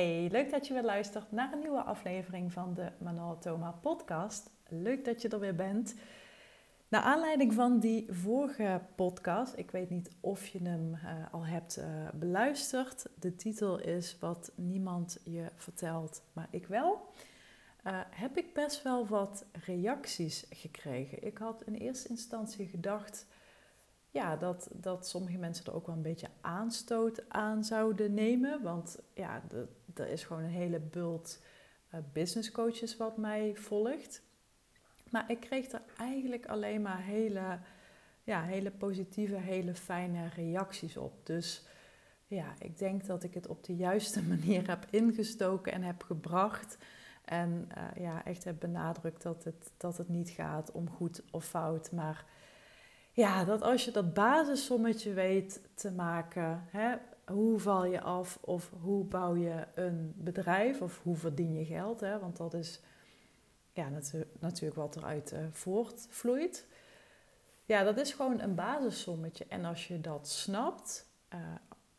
[0.00, 4.50] Hey, leuk dat je weer luistert naar een nieuwe aflevering van de Manuel Thoma podcast.
[4.68, 5.94] Leuk dat je er weer bent.
[6.88, 11.78] Naar aanleiding van die vorige podcast, ik weet niet of je hem uh, al hebt
[11.78, 11.84] uh,
[12.14, 13.06] beluisterd.
[13.18, 17.12] De titel is Wat niemand je vertelt, maar ik wel.
[17.86, 21.26] Uh, heb ik best wel wat reacties gekregen.
[21.26, 23.26] Ik had in eerste instantie gedacht
[24.10, 28.62] ja, dat, dat sommige mensen er ook wel een beetje aanstoot aan zouden nemen.
[28.62, 29.42] Want ja,
[29.94, 31.42] er is gewoon een hele bult
[31.94, 34.22] uh, business coaches wat mij volgt.
[35.10, 37.58] Maar ik kreeg er eigenlijk alleen maar hele,
[38.24, 41.26] ja, hele positieve, hele fijne reacties op.
[41.26, 41.64] Dus
[42.26, 46.78] ja, ik denk dat ik het op de juiste manier heb ingestoken en heb gebracht.
[47.24, 51.44] En uh, ja, echt heb benadrukt dat het, dat het niet gaat om goed of
[51.44, 52.24] fout, maar
[53.20, 58.70] ja, dat als je dat basissommetje weet te maken, hè, hoe val je af of
[58.80, 62.80] hoe bouw je een bedrijf of hoe verdien je geld, hè, want dat is
[63.72, 63.88] ja,
[64.38, 66.66] natuurlijk wat eruit uh, voortvloeit.
[67.64, 69.46] Ja, dat is gewoon een basissommetje.
[69.48, 71.38] En als je dat snapt uh,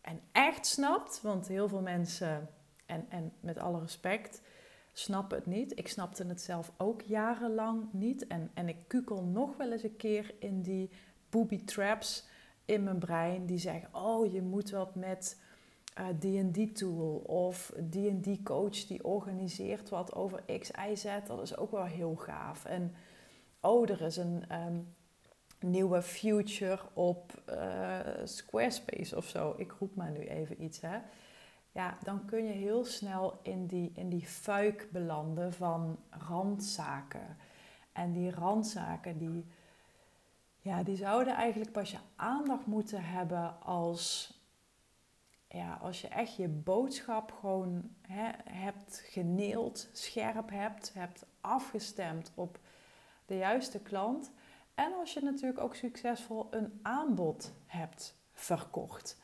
[0.01, 2.49] en echt snapt, want heel veel mensen,
[2.85, 4.41] en, en met alle respect,
[4.93, 5.79] snappen het niet.
[5.79, 8.27] Ik snapte het zelf ook jarenlang niet.
[8.27, 10.89] En, en ik kukel nog wel eens een keer in die
[11.31, 12.27] booby traps
[12.65, 15.37] in mijn brein die zeggen: Oh, je moet wat met
[15.99, 21.05] uh, die die tool of die die coach die organiseert wat over X, Y, Z.
[21.27, 22.65] Dat is ook wel heel gaaf.
[22.65, 22.93] En
[23.59, 24.93] oh, er is een um,
[25.59, 29.53] nieuwe future op uh, Squarespace of zo.
[29.57, 30.97] Ik roep maar nu even iets, hè.
[31.71, 37.37] Ja, dan kun je heel snel in die, in die fuik belanden van randzaken.
[37.91, 39.45] En die randzaken die
[40.61, 44.33] ja, die zouden eigenlijk pas je aandacht moeten hebben als,
[45.47, 52.59] ja, als je echt je boodschap gewoon hè, hebt geneeld, scherp hebt, hebt afgestemd op
[53.25, 54.31] de juiste klant.
[54.75, 59.19] En als je natuurlijk ook succesvol een aanbod hebt verkocht.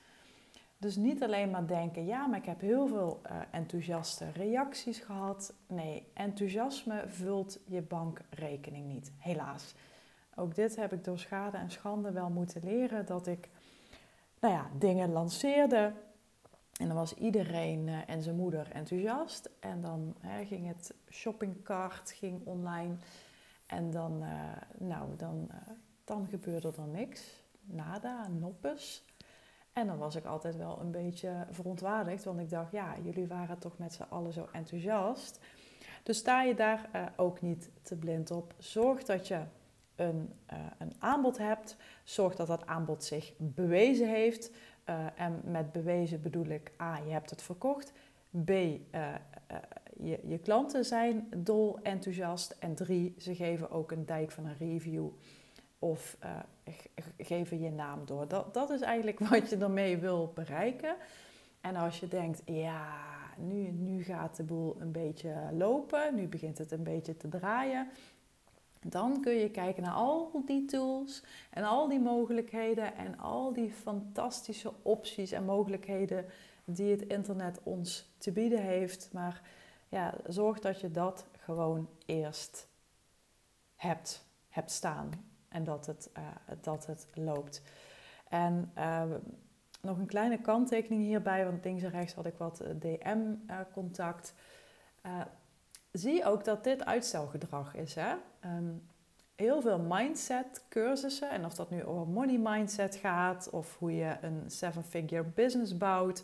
[0.78, 5.54] Dus niet alleen maar denken, ja, maar ik heb heel veel uh, enthousiaste reacties gehad.
[5.68, 9.74] Nee, enthousiasme vult je bankrekening niet, helaas.
[10.40, 13.06] Ook dit heb ik door schade en schande wel moeten leren.
[13.06, 13.50] Dat ik
[14.40, 15.94] nou ja, dingen lanceerde.
[16.80, 19.50] En dan was iedereen uh, en zijn moeder enthousiast.
[19.60, 22.96] En dan hè, ging het shoppingcart ging online.
[23.66, 25.56] En dan, uh, nou, dan, uh,
[26.04, 27.44] dan gebeurde er niks.
[27.62, 29.06] Nada, noppes.
[29.74, 32.24] En dan was ik altijd wel een beetje verontwaardigd.
[32.24, 35.40] Want ik dacht, ja, jullie waren toch met z'n allen zo enthousiast.
[36.04, 38.54] Dus sta je daar ook niet te blind op.
[38.58, 39.42] Zorg dat je
[39.98, 44.52] een, uh, een aanbod hebt, zorg dat dat aanbod zich bewezen heeft.
[44.90, 47.94] Uh, en met bewezen bedoel ik A, je hebt het verkocht.
[48.46, 48.80] B, uh,
[50.00, 52.56] je, je klanten zijn dol enthousiast.
[52.60, 55.08] En drie, ze geven ook een dijk van een review
[55.80, 56.18] of
[57.18, 58.28] geven je naam door.
[58.28, 60.96] Dat, dat is eigenlijk wat je ermee wil bereiken.
[61.62, 62.98] En als je denkt, ja,
[63.38, 67.88] nu, nu gaat de boel een beetje lopen, nu begint het een beetje te draaien
[68.86, 73.72] dan kun je kijken naar al die tools en al die mogelijkheden en al die
[73.72, 76.26] fantastische opties en mogelijkheden
[76.66, 79.10] die het internet ons te bieden heeft.
[79.14, 79.42] Maar
[79.90, 82.68] ja, zorg dat je dat gewoon eerst
[83.76, 85.10] hebt, hebt staan
[85.50, 86.28] en dat het, uh,
[86.62, 87.62] dat het loopt.
[88.30, 89.04] En uh,
[89.82, 94.34] nog een kleine kanttekening hierbij, want links en rechts had ik wat eh, DM-contact.
[95.06, 95.22] Uh,
[95.98, 97.96] zie ook dat dit uitstelgedrag is.
[97.96, 98.14] Hè?
[98.40, 98.74] Ehm,
[99.36, 101.30] heel veel mindset cursussen.
[101.30, 106.24] En of dat nu over money mindset gaat, of hoe je een seven-figure business bouwt,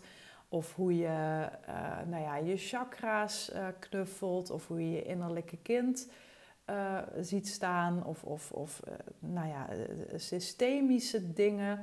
[0.49, 5.57] of hoe je uh, nou ja, je chakra's uh, knuffelt, of hoe je je innerlijke
[5.57, 6.09] kind
[6.69, 8.81] uh, ziet staan, of, of, of
[9.19, 9.67] nou ja,
[10.15, 11.79] systemische dingen.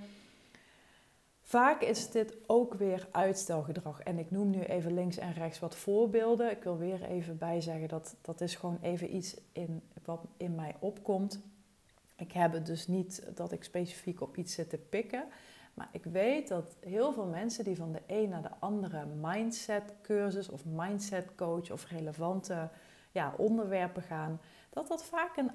[1.50, 4.00] Vaak is dit ook weer uitstelgedrag.
[4.00, 6.50] En ik noem nu even links en rechts wat voorbeelden.
[6.50, 10.76] Ik wil weer even bijzeggen dat dat is gewoon even iets in, wat in mij
[10.78, 11.40] opkomt.
[12.16, 15.24] Ik heb het dus niet dat ik specifiek op iets zit te pikken.
[15.74, 19.94] Maar ik weet dat heel veel mensen die van de een naar de andere mindset
[20.02, 22.68] cursus of mindset coach of relevante
[23.12, 25.50] ja, onderwerpen gaan, dat dat, vaak een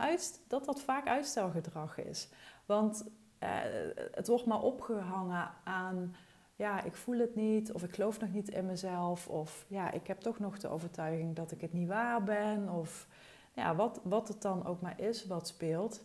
[0.48, 2.30] dat dat vaak uitstelgedrag is.
[2.66, 3.06] Want
[3.46, 6.16] uh, het wordt maar opgehangen aan,
[6.56, 10.08] ja, ik voel het niet, of ik geloof nog niet in mezelf, of ja, ik
[10.08, 13.08] heb toch nog de overtuiging dat ik het niet waar ben, of
[13.54, 16.04] ja, wat, wat het dan ook maar is wat speelt.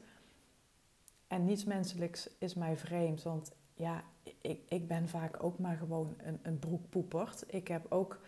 [1.26, 4.02] En niets menselijks is mij vreemd, want ja,
[4.40, 7.44] ik, ik ben vaak ook maar gewoon een, een broekpoepert.
[7.46, 8.20] Ik heb ook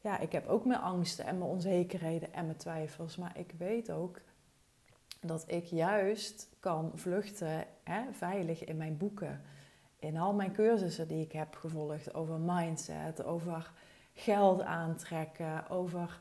[0.00, 3.16] ja, ik heb ook mijn angsten en mijn onzekerheden en mijn twijfels.
[3.16, 4.20] Maar ik weet ook
[5.20, 9.42] dat ik juist kan vluchten hè, veilig in mijn boeken.
[9.98, 13.72] In al mijn cursussen die ik heb gevolgd over mindset, over
[14.14, 16.20] geld aantrekken, over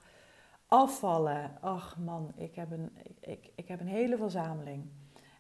[0.68, 1.58] afvallen.
[1.62, 4.90] Ach man, ik heb een, ik, ik heb een hele verzameling.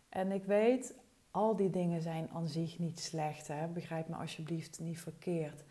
[0.09, 0.95] En ik weet,
[1.31, 3.47] al die dingen zijn aan zich niet slecht.
[3.47, 3.67] Hè?
[3.67, 5.63] Begrijp me alsjeblieft niet verkeerd.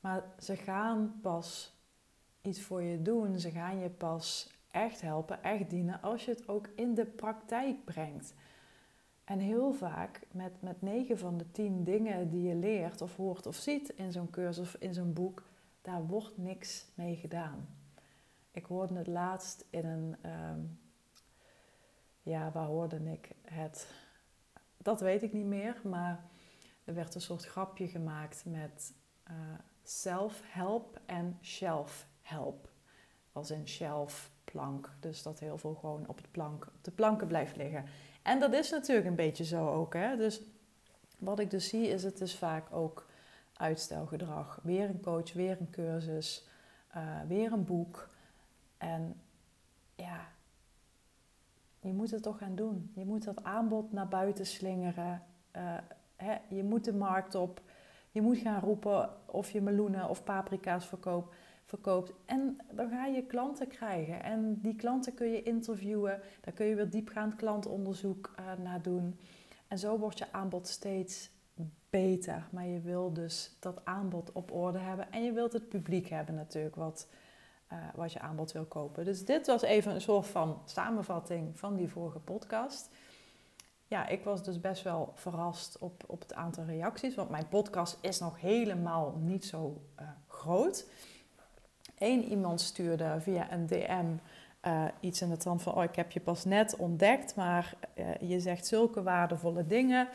[0.00, 1.76] Maar ze gaan pas
[2.42, 3.38] iets voor je doen.
[3.38, 7.84] Ze gaan je pas echt helpen, echt dienen als je het ook in de praktijk
[7.84, 8.34] brengt.
[9.24, 13.46] En heel vaak met, met 9 van de 10 dingen die je leert of hoort
[13.46, 15.42] of ziet in zo'n cursus of in zo'n boek,
[15.82, 17.68] daar wordt niks mee gedaan.
[18.50, 20.60] Ik hoorde het laatst in een, ehm,
[22.22, 23.90] ja, waar hoorde ik het?
[24.76, 26.24] Dat weet ik niet meer, maar
[26.84, 28.94] er werd een soort grapje gemaakt met
[29.30, 29.34] uh,
[29.82, 32.70] self-help en shelf-help.
[33.32, 34.90] Als in shelf, plank.
[35.00, 37.84] Dus dat heel veel gewoon op, het plank, de planken blijft liggen.
[38.22, 39.94] En dat is natuurlijk een beetje zo ook.
[39.94, 40.16] Hè?
[40.16, 40.40] Dus
[41.18, 43.06] wat ik dus zie is het is vaak ook
[43.52, 44.60] uitstelgedrag.
[44.62, 46.46] Weer een coach, weer een cursus,
[46.96, 48.08] uh, weer een boek.
[48.78, 49.20] En
[49.94, 50.28] ja,
[51.80, 52.90] je moet het toch gaan doen.
[52.94, 55.22] Je moet dat aanbod naar buiten slingeren.
[55.56, 55.74] Uh,
[56.16, 57.60] hè, je moet de markt op.
[58.10, 61.34] Je moet gaan roepen of je meloenen of paprika's verkoopt
[61.68, 62.12] verkoopt.
[62.24, 64.22] En dan ga je klanten krijgen.
[64.22, 66.20] En die klanten kun je interviewen.
[66.40, 69.18] Daar kun je weer diepgaand klantonderzoek uh, naar doen.
[69.68, 71.30] En zo wordt je aanbod steeds
[71.90, 72.48] beter.
[72.50, 75.12] Maar je wil dus dat aanbod op orde hebben.
[75.12, 77.08] En je wilt het publiek hebben natuurlijk, wat,
[77.72, 79.04] uh, wat je aanbod wil kopen.
[79.04, 82.90] Dus dit was even een soort van samenvatting van die vorige podcast.
[83.86, 87.14] Ja, ik was dus best wel verrast op, op het aantal reacties.
[87.14, 90.86] Want mijn podcast is nog helemaal niet zo uh, groot.
[91.98, 94.06] Eén iemand stuurde via een DM
[94.60, 98.30] eh, iets in de trant van: Oh, ik heb je pas net ontdekt, maar uh,
[98.30, 100.08] je zegt zulke waardevolle dingen.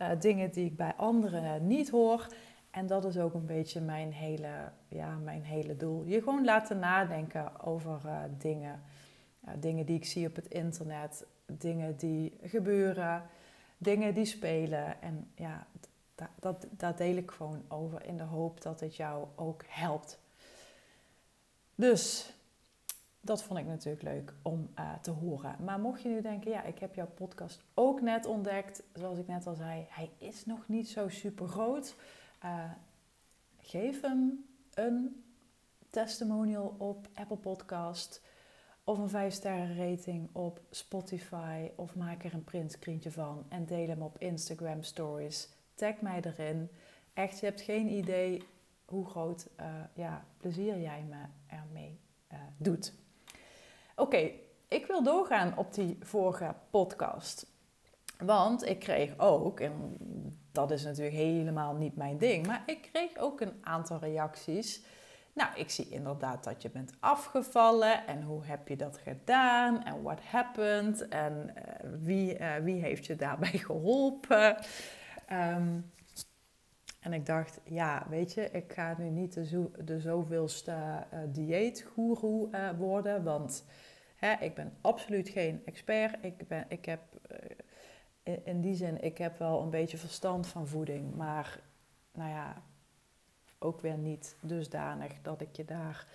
[0.00, 2.26] Uh, dingen die ik bij anderen niet hoor.
[2.70, 4.48] En dat is ook een beetje mijn hele,
[4.88, 6.04] ja, mijn hele doel.
[6.04, 8.00] Je gewoon laten nadenken over
[8.38, 8.82] dingen.
[9.58, 13.22] dingen die ik zie op het internet, dingen die gebeuren,
[13.78, 15.02] dingen die spelen.
[15.02, 15.66] En ja,
[16.14, 20.19] dat, dat, dat deel ik gewoon over in de hoop dat het jou ook helpt.
[21.80, 22.32] Dus
[23.20, 25.56] dat vond ik natuurlijk leuk om uh, te horen.
[25.64, 28.82] Maar mocht je nu denken, ja, ik heb jouw podcast ook net ontdekt.
[28.94, 31.94] Zoals ik net al zei, hij is nog niet zo super groot.
[32.44, 32.70] Uh,
[33.58, 34.44] geef hem
[34.74, 35.24] een
[35.90, 38.22] testimonial op Apple Podcast.
[38.84, 41.70] Of een 5 sterren rating op Spotify.
[41.76, 45.48] Of maak er een printscreentje van en deel hem op Instagram stories.
[45.74, 46.70] Tag mij erin.
[47.14, 48.42] Echt, je hebt geen idee
[48.84, 52.00] hoe groot uh, ja, plezier jij me ermee
[52.32, 52.92] uh, doet.
[53.96, 54.30] Oké,
[54.68, 57.46] ik wil doorgaan op die vorige podcast.
[58.18, 59.96] Want ik kreeg ook, en
[60.52, 64.82] dat is natuurlijk helemaal niet mijn ding, maar ik kreeg ook een aantal reacties.
[65.32, 70.02] Nou, ik zie inderdaad dat je bent afgevallen en hoe heb je dat gedaan en
[70.02, 74.56] what happened en uh, wie, uh, wie heeft je daarbij geholpen.
[75.32, 75.90] Um,
[77.00, 81.20] en ik dacht, ja, weet je, ik ga nu niet de, zo, de zoveelste uh,
[81.28, 83.64] dieetgoeroe uh, worden, want
[84.16, 86.24] hè, ik ben absoluut geen expert.
[86.24, 87.00] Ik, ben, ik heb
[88.24, 91.60] uh, in die zin, ik heb wel een beetje verstand van voeding, maar
[92.12, 92.62] nou ja,
[93.58, 96.06] ook weer niet dusdanig dat ik je daar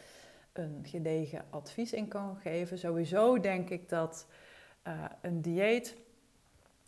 [0.53, 2.77] een gedegen advies in kan geven.
[2.77, 4.27] Sowieso denk ik dat
[5.21, 5.95] een dieet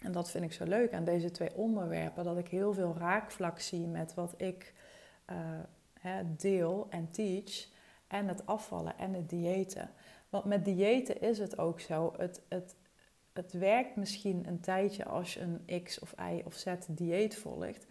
[0.01, 3.59] en dat vind ik zo leuk aan deze twee onderwerpen, dat ik heel veel raakvlak
[3.59, 4.73] zie met wat ik
[5.99, 7.67] hè, deel en teach.
[8.07, 9.89] En het afvallen en het diëten.
[10.29, 12.13] Want met diëten is het ook zo.
[12.17, 12.75] Het, het,
[13.33, 17.85] het werkt misschien een tijdje als je een X of Y of Z dieet volgt.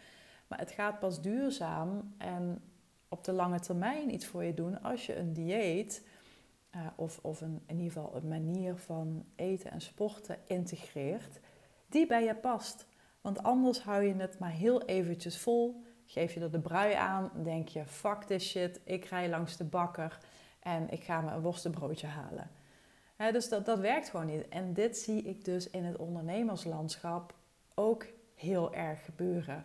[0.47, 2.63] Maar het gaat pas duurzaam en
[3.09, 6.07] op de lange termijn iets voor je doen als je een dieet
[6.75, 11.41] uh, of, of een, in ieder geval een manier van eten en sporten integreert
[11.97, 12.87] die bij je past.
[13.21, 17.31] Want anders hou je het maar heel eventjes vol, geef je er de brui aan,
[17.43, 20.19] denk je, fuck this shit, ik rij langs de bakker
[20.61, 22.51] en ik ga me een worstenbroodje halen.
[23.33, 24.49] dus dat, dat werkt gewoon niet.
[24.49, 27.35] En dit zie ik dus in het ondernemerslandschap
[27.75, 29.65] ook heel erg gebeuren.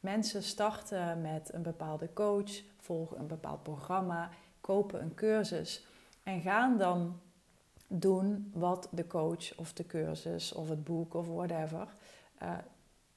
[0.00, 4.30] Mensen starten met een bepaalde coach, volgen een bepaald programma,
[4.60, 5.86] kopen een cursus
[6.22, 7.20] en gaan dan
[7.86, 11.88] doen wat de coach of de cursus of het boek of whatever,
[12.42, 12.58] uh,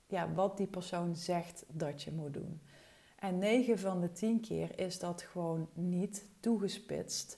[0.08, 2.62] ja, wat die persoon zegt dat je moet doen.
[3.16, 7.38] En 9 van de 10 keer is dat gewoon niet toegespitst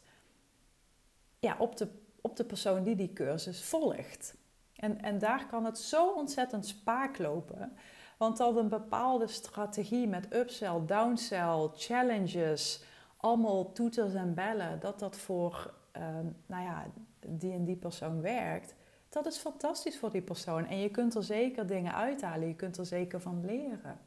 [1.39, 1.87] ja, op, de,
[2.21, 4.35] op de persoon die die cursus volgt.
[4.75, 7.73] En, en daar kan het zo ontzettend spaak lopen.
[8.17, 12.83] Want dat een bepaalde strategie met upsell, downsell, challenges,
[13.17, 16.85] allemaal toeters en bellen, dat dat voor ehm, nou ja,
[17.27, 18.75] die en die persoon werkt,
[19.09, 20.65] dat is fantastisch voor die persoon.
[20.65, 23.99] En je kunt er zeker dingen uithalen, je kunt er zeker van leren.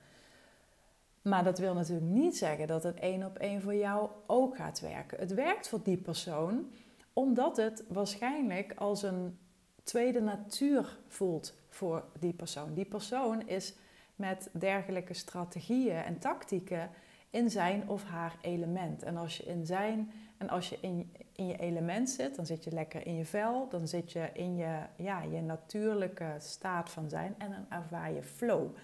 [1.23, 4.80] Maar dat wil natuurlijk niet zeggen dat het één op één voor jou ook gaat
[4.80, 5.18] werken.
[5.18, 6.71] Het werkt voor die persoon
[7.12, 9.38] omdat het waarschijnlijk als een
[9.83, 12.75] tweede natuur voelt voor die persoon.
[12.75, 13.75] Die persoon is
[14.16, 16.90] met dergelijke strategieën en tactieken
[17.30, 19.02] in zijn of haar element.
[19.02, 22.64] En als je in zijn en als je in, in je element zit, dan zit
[22.64, 27.09] je lekker in je vel, dan zit je in je, ja, je natuurlijke staat van
[27.09, 28.76] zijn en dan ervaar je flow.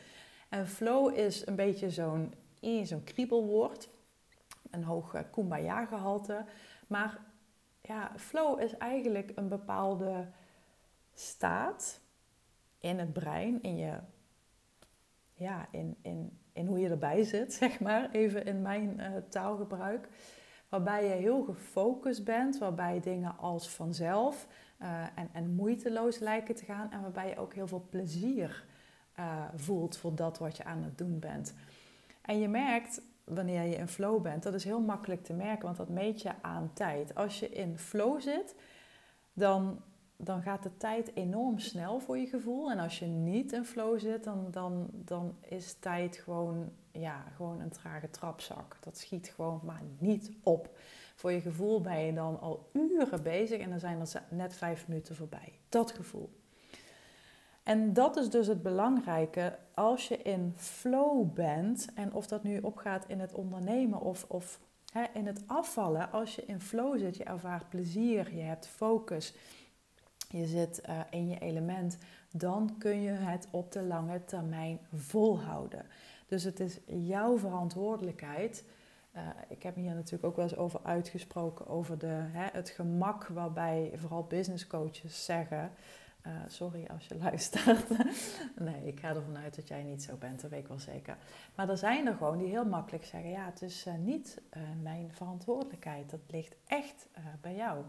[0.48, 2.34] En flow is een beetje zo'n
[2.82, 3.88] zo'n kriebelwoord,
[4.70, 6.44] een hoog eh, kumbaya gehalte,
[6.86, 7.18] maar
[7.80, 10.26] ja, flow is eigenlijk een bepaalde
[11.14, 12.00] staat
[12.78, 13.98] in het brein, in je,
[15.34, 20.08] ja, in, in, in hoe je erbij zit, zeg maar, even in mijn uh, taalgebruik.
[20.70, 24.46] Waarbij je heel gefocust bent, waarbij dingen als vanzelf
[24.82, 26.90] uh, en, en moeiteloos lijken te gaan.
[26.90, 28.64] En waarbij je ook heel veel plezier
[29.18, 31.54] uh, voelt voor dat wat je aan het doen bent.
[32.22, 35.76] En je merkt wanneer je in flow bent, dat is heel makkelijk te merken, want
[35.76, 37.14] dat meet je aan tijd.
[37.14, 38.54] Als je in flow zit,
[39.32, 39.82] dan
[40.22, 42.70] dan gaat de tijd enorm snel voor je gevoel.
[42.70, 47.60] En als je niet in flow zit, dan, dan, dan is tijd gewoon, ja, gewoon
[47.60, 48.76] een trage trapzak.
[48.80, 50.78] Dat schiet gewoon maar niet op.
[51.14, 54.88] Voor je gevoel ben je dan al uren bezig en dan zijn er net vijf
[54.88, 55.52] minuten voorbij.
[55.68, 56.38] Dat gevoel.
[57.62, 61.88] En dat is dus het belangrijke als je in flow bent.
[61.94, 64.60] En of dat nu opgaat in het ondernemen of, of
[64.92, 66.12] hè, in het afvallen.
[66.12, 69.34] Als je in flow zit, je ervaart plezier, je hebt focus
[70.30, 71.98] je zit uh, in je element,
[72.30, 75.86] dan kun je het op de lange termijn volhouden.
[76.30, 78.64] Dus het is jouw verantwoordelijkheid.
[79.16, 83.26] Uh, ik heb hier natuurlijk ook wel eens over uitgesproken, over de, hè, het gemak
[83.26, 85.70] waarbij vooral business coaches zeggen.
[86.26, 87.88] Uh, sorry als je luistert.
[88.58, 91.16] nee, ik ga ervan uit dat jij niet zo bent, dat weet ik wel zeker.
[91.54, 94.40] Maar er zijn er gewoon die heel makkelijk zeggen: ja, het is niet
[94.82, 96.10] mijn verantwoordelijkheid.
[96.10, 97.08] Dat ligt echt
[97.40, 97.84] bij jou.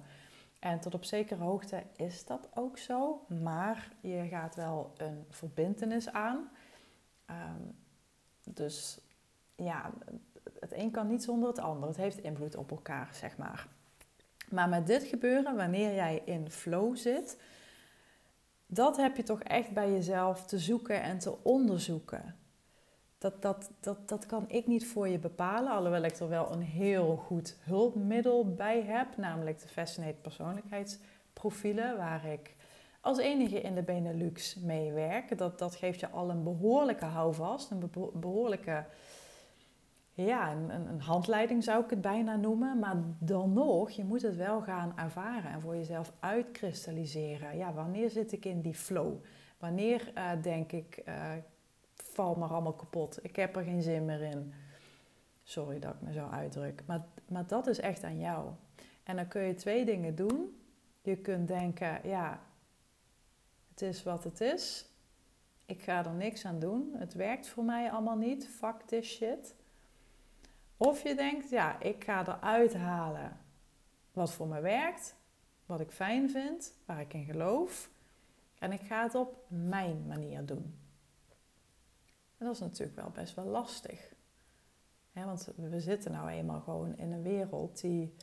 [0.59, 6.11] En tot op zekere hoogte is dat ook zo, maar je gaat wel een verbindenis
[6.11, 6.49] aan.
[7.25, 7.61] Ehm,
[8.43, 8.99] dus
[9.55, 9.91] ja,
[10.59, 11.87] het een kan niet zonder het ander.
[11.87, 13.67] Het heeft invloed op elkaar, zeg maar.
[14.49, 17.37] Maar met dit gebeuren, wanneer jij in flow zit,
[18.65, 22.35] dat heb je toch echt bij jezelf te zoeken en te onderzoeken.
[23.17, 26.61] Dat, dat, dat, dat kan ik niet voor je bepalen, alhoewel ik er wel een
[26.61, 32.55] heel goed hulpmiddel bij heb, namelijk de Fascinate persoonlijkheidsprofielen, waar ik
[33.01, 35.37] als enige in de Benelux mee werk.
[35.37, 38.85] Dat, dat geeft je al een behoorlijke houvast, een behoorlijke
[40.13, 42.79] ja, een, een, handleiding zou ik het bijna noemen.
[42.79, 47.57] Maar dan nog, je moet het wel gaan ervaren en voor jezelf uitkristalliseren.
[47.57, 49.13] Ja, wanneer zit ik in die flow?
[49.57, 51.31] Wanneer uh, denk ik, uh,
[51.95, 53.19] val maar allemaal kapot.
[53.23, 54.53] Ik heb er geen zin meer in.
[55.43, 56.83] Sorry dat ik me zo uitdruk.
[56.85, 58.49] Maar, maar dat is echt aan jou.
[59.03, 60.61] En dan kun je twee dingen doen.
[61.01, 62.39] Je kunt denken, ja,
[63.81, 64.85] is wat het is.
[65.65, 66.93] Ik ga er niks aan doen.
[66.97, 68.47] Het werkt voor mij allemaal niet.
[68.47, 69.55] Fuck this shit.
[70.77, 73.37] Of je denkt, ja, ik ga eruit halen
[74.11, 75.15] wat voor me werkt,
[75.65, 77.89] wat ik fijn vind, waar ik in geloof.
[78.59, 80.79] En ik ga het op mijn manier doen.
[82.37, 84.13] En dat is natuurlijk wel best wel lastig.
[85.13, 88.15] want we zitten nou eenmaal gewoon in een wereld die.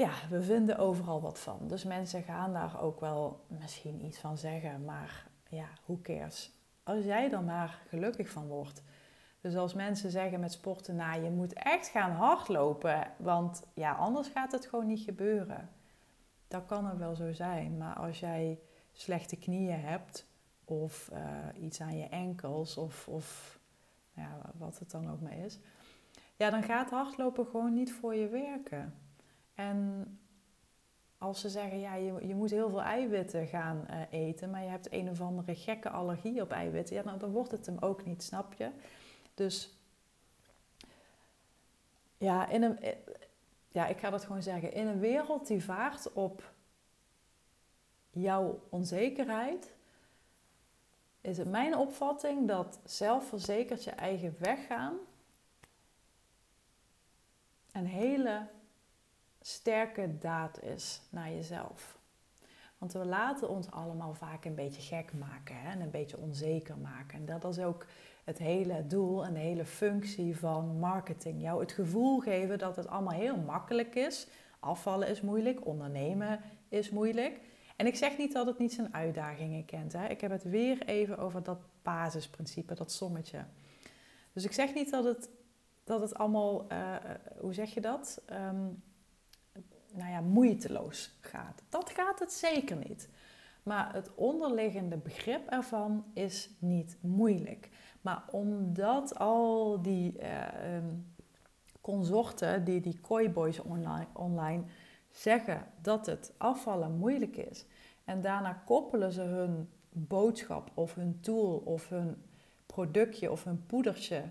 [0.00, 1.58] Ja, we vinden overal wat van.
[1.68, 6.52] Dus mensen gaan daar ook wel misschien iets van zeggen, maar ja, who cares?
[6.82, 8.82] Als jij er maar gelukkig van wordt.
[9.40, 14.28] Dus als mensen zeggen met sporten, nou je moet echt gaan hardlopen, want ja, anders
[14.28, 15.70] gaat het gewoon niet gebeuren.
[16.48, 18.60] Dat kan er wel zo zijn, maar als jij
[18.92, 20.26] slechte knieën hebt,
[20.64, 23.58] of uh, iets aan je enkels of, of
[24.12, 25.58] ja, wat het dan ook maar is.
[26.36, 28.94] Ja, dan gaat hardlopen gewoon niet voor je werken.
[29.54, 30.06] En
[31.18, 34.68] als ze zeggen, ja, je, je moet heel veel eiwitten gaan uh, eten, maar je
[34.68, 38.04] hebt een of andere gekke allergie op eiwitten, ja, dan, dan wordt het hem ook
[38.04, 38.70] niet, snap je?
[39.34, 39.74] Dus
[42.18, 42.96] ja, in een, eh,
[43.68, 46.52] ja, ik ga dat gewoon zeggen, in een wereld die vaart op
[48.10, 49.74] jouw onzekerheid,
[51.20, 54.94] is het mijn opvatting dat zelfverzekerd je eigen weg gaan
[57.72, 58.46] een hele
[59.40, 61.98] sterke daad is naar jezelf.
[62.78, 65.70] Want we laten ons allemaal vaak een beetje gek maken hè?
[65.70, 67.18] en een beetje onzeker maken.
[67.18, 67.86] En dat is ook
[68.24, 71.42] het hele doel en de hele functie van marketing.
[71.42, 74.26] Jou het gevoel geven dat het allemaal heel makkelijk is.
[74.60, 77.40] Afvallen is moeilijk, ondernemen is moeilijk.
[77.76, 79.92] En ik zeg niet dat het niet zijn uitdagingen kent.
[79.92, 80.06] Hè?
[80.06, 83.44] Ik heb het weer even over dat basisprincipe, dat sommetje.
[84.32, 85.30] Dus ik zeg niet dat het,
[85.84, 86.96] dat het allemaal, uh,
[87.38, 88.22] hoe zeg je dat?
[88.32, 88.82] Um,
[89.92, 91.62] nou ja, moeiteloos gaat.
[91.68, 93.08] Dat gaat het zeker niet.
[93.62, 97.68] Maar het onderliggende begrip ervan is niet moeilijk.
[98.00, 100.28] Maar omdat al die uh,
[101.80, 104.62] consorten, die, die kooiboys online, online
[105.10, 107.66] zeggen dat het afvallen moeilijk is.
[108.04, 112.22] En daarna koppelen ze hun boodschap of hun tool of hun
[112.66, 114.24] productje of hun poedertje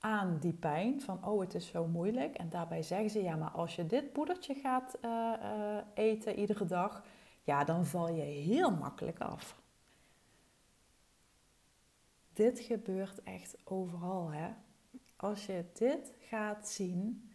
[0.00, 1.00] aan die pijn.
[1.00, 2.36] Van oh, het is zo moeilijk.
[2.36, 6.64] En daarbij zeggen ze ja, maar als je dit poedertje gaat uh, uh, eten iedere
[6.64, 7.04] dag,
[7.44, 9.60] ja, dan val je heel makkelijk af.
[12.32, 14.48] Dit gebeurt echt overal, hè?
[15.16, 17.30] Als je dit gaat zien,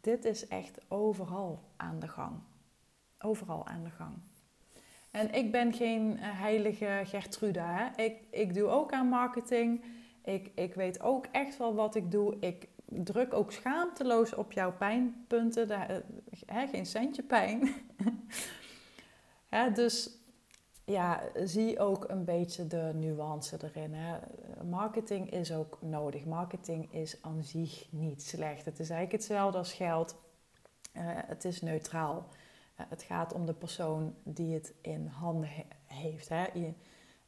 [0.00, 2.36] dit is echt overal aan de gang.
[3.18, 4.14] Overal aan de gang.
[5.10, 7.66] En ik ben geen eh, heilige Gertruda.
[7.66, 8.02] Hè?
[8.02, 9.84] Ik, ik doe ook aan marketing.
[10.24, 12.36] Ik, ik weet ook echt wel wat ik doe.
[12.40, 15.68] Ik druk ook schaamteloos op jouw pijnpunten.
[15.68, 16.02] Daar,
[16.46, 17.74] eh, geen centje pijn.
[19.48, 20.18] hè, dus
[20.84, 23.94] ja, zie ook een beetje de nuance erin.
[23.94, 24.18] Hè.
[24.64, 26.24] Marketing is ook nodig.
[26.24, 28.64] Marketing is aan zich niet slecht.
[28.64, 30.16] Het is eigenlijk hetzelfde als geld.
[30.96, 32.26] Uh, het is neutraal.
[32.80, 36.28] Uh, het gaat om de persoon die het in handen he heeft.
[36.28, 36.44] Hè.
[36.52, 36.72] Je,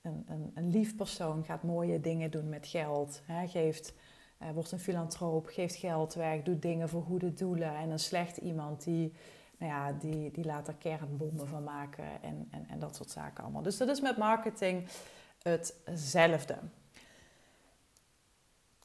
[0.06, 3.22] een, een, een, lief persoon gaat mooie dingen doen met geld.
[3.24, 3.48] Hè.
[3.48, 3.94] Geeft,
[4.42, 7.76] uh, wordt een filantroop, geeft geld weg, doet dingen voor goede doelen.
[7.76, 9.12] En een slecht iemand die
[9.58, 13.44] nou ja, die, die laat er kernbommen van maken en, en, en dat soort zaken
[13.44, 13.62] allemaal.
[13.62, 14.88] Dus dat is met marketing
[15.42, 16.58] hetzelfde.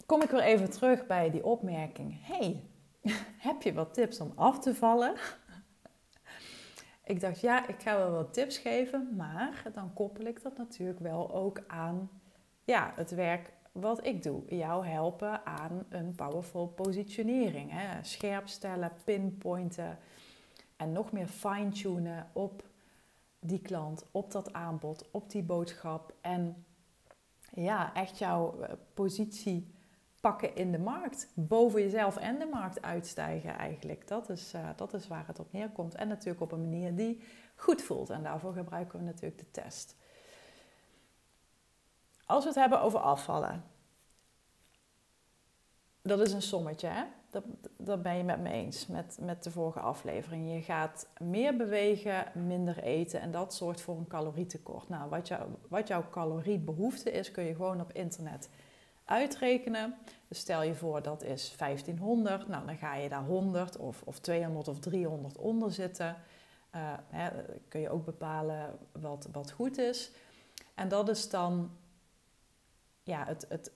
[0.05, 2.17] Kom ik weer even terug bij die opmerking.
[2.21, 2.63] hey,
[3.47, 5.13] heb je wat tips om af te vallen?
[7.11, 10.99] Ik dacht, ja, ik ga wel wat tips geven, maar dan koppel ik dat natuurlijk
[10.99, 12.09] wel ook aan
[12.63, 14.55] ja, het werk wat ik doe.
[14.55, 17.71] Jou helpen aan een powerful positionering.
[17.71, 18.03] Hè?
[18.03, 19.97] Scherp stellen, pinpointen,
[20.75, 22.63] en nog meer fine-tunen op
[23.39, 26.13] die klant, op dat aanbod, op die boodschap.
[26.21, 26.65] En
[27.53, 29.73] ja, echt jouw eh, positie
[30.21, 31.31] pakken in de markt.
[31.33, 34.07] Boven jezelf en de markt uitstijgen eigenlijk.
[34.07, 35.95] Dat is, uh, dat is waar het op neerkomt.
[35.95, 37.23] En natuurlijk op een manier die
[37.55, 38.09] goed voelt.
[38.09, 39.95] En daarvoor gebruiken we natuurlijk de test.
[42.25, 43.63] Als we het hebben over afvallen.
[46.01, 47.03] Dat is een sommetje, hè?
[47.31, 47.43] dat,
[47.77, 50.53] dat ben je met me eens, met, met de vorige aflevering.
[50.53, 54.89] Je gaat meer bewegen, minder eten en dat zorgt voor een calorietekort.
[54.89, 58.49] Nou, wat, jou, wat jouw caloriebehoefte is, kun je gewoon op internet
[59.11, 59.95] uitrekenen.
[60.27, 64.19] Dus stel je voor dat is 1500, nou dan ga je daar 100 of, of
[64.19, 66.15] 200 of 300 onder zitten.
[66.75, 67.29] Uh, hè,
[67.67, 70.11] kun je ook bepalen wat, wat goed is.
[70.75, 71.71] En dat is dan
[73.03, 73.71] ja, het, het,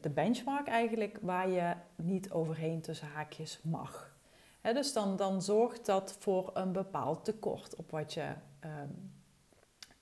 [0.00, 4.14] de benchmark eigenlijk waar je niet overheen tussen haakjes mag.
[4.60, 8.88] dus dan, dan zorgt dat voor een bepaald tekort op wat je, ehm,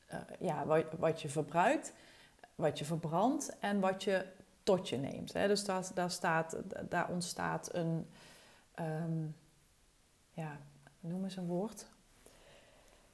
[0.07, 0.67] eh, ja,
[0.99, 1.93] wat, je verbruikt,
[2.55, 4.27] wat je verbrandt en wat je
[4.69, 5.33] tot je neemt.
[5.33, 6.57] dus daar, daar, staat,
[6.89, 8.07] daar ontstaat een,
[8.81, 9.37] um,
[10.31, 10.59] ja,
[11.01, 11.87] noem eens een woord,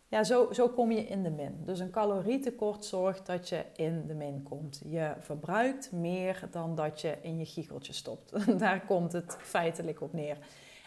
[0.08, 1.62] ja, zo, zo kom je in de min.
[1.64, 4.82] Dus een calorietekort zorgt dat je in de min komt.
[4.84, 8.32] Je verbruikt meer dan dat je in je giecheltje stopt.
[8.58, 10.38] Daar komt het feitelijk op neer.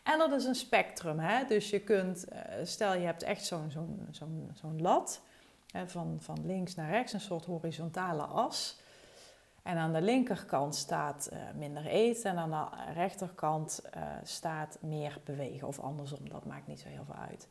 [0.03, 1.19] En dat is een spectrum.
[1.19, 1.45] Hè?
[1.45, 5.21] Dus je kunt, eh, stel je hebt echt zo'n zo'n zo'n zo'n lat,
[5.71, 8.86] hè, van, van links naar rechts, een soort horizontale as.
[9.67, 15.19] En aan de linkerkant staat uh, minder eten en aan de rechterkant uh, staat meer
[15.23, 15.67] bewegen.
[15.67, 17.47] Of andersom, dat maakt niet zo heel veel uit.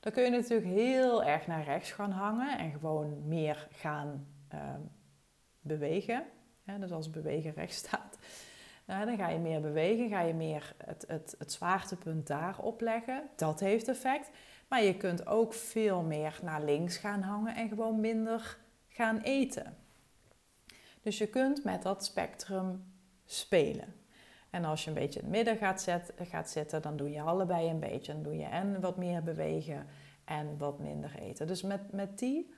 [0.00, 4.80] Dan kun je natuurlijk heel erg naar rechts gaan hangen en gewoon meer gaan ehm,
[5.60, 6.24] bewegen.
[6.78, 8.18] dus als bewegen rechts staat,
[8.86, 13.22] nou, dan ga je meer bewegen, ga je meer het, het, het zwaartepunt daar opleggen.
[13.36, 14.30] Dat heeft effect.
[14.68, 19.79] Maar je kunt ook veel meer naar links gaan hangen en gewoon minder gaan eten.
[21.00, 22.92] Dus je kunt met dat spectrum
[23.24, 23.94] spelen.
[24.50, 27.20] En als je een beetje in het midden gaat, zet, gaat zitten, dan doe je
[27.20, 28.12] allebei een beetje.
[28.12, 29.86] Dan doe je en wat meer bewegen
[30.24, 31.46] en wat minder eten.
[31.46, 32.54] Dus met, met, die,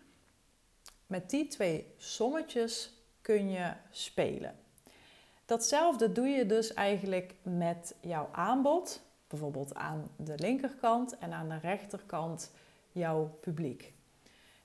[1.06, 4.54] met die twee sommetjes kun je spelen.
[5.44, 11.58] Datzelfde doe je dus eigenlijk met jouw aanbod, bijvoorbeeld aan de linkerkant en aan de
[11.58, 12.52] rechterkant
[12.92, 13.94] jouw publiek.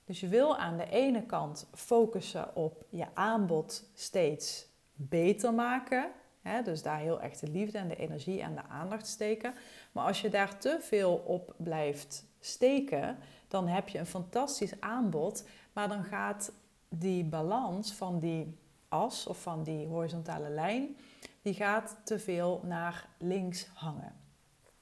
[0.08, 6.10] Dus je wil aan de ene kant focussen op je aanbod steeds beter maken.
[6.42, 9.54] Hè, dus daar heel echt de liefde en de energie en de aandacht steken.
[9.92, 13.18] Maar als je daar te veel op blijft steken,
[13.48, 15.48] dan heb je een fantastisch aanbod.
[15.72, 16.52] Maar dan gaat
[16.88, 20.96] die balans van die as of van die horizontale lijn,
[21.42, 24.12] die gaat te veel naar links hangen.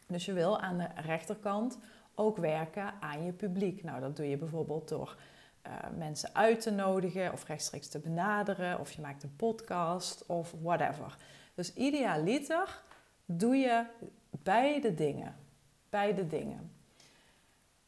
[0.06, 1.78] Dus je wil aan de rechterkant
[2.16, 3.82] ook werken aan je publiek.
[3.82, 5.16] Nou, dat doe je bijvoorbeeld door
[5.66, 10.54] uh, mensen uit te nodigen of rechtstreeks te benaderen, of je maakt een podcast of
[10.62, 11.16] whatever.
[11.54, 12.82] Dus idealiter
[13.24, 13.84] doe je
[14.30, 15.36] beide dingen.
[15.90, 16.70] Beide dingen.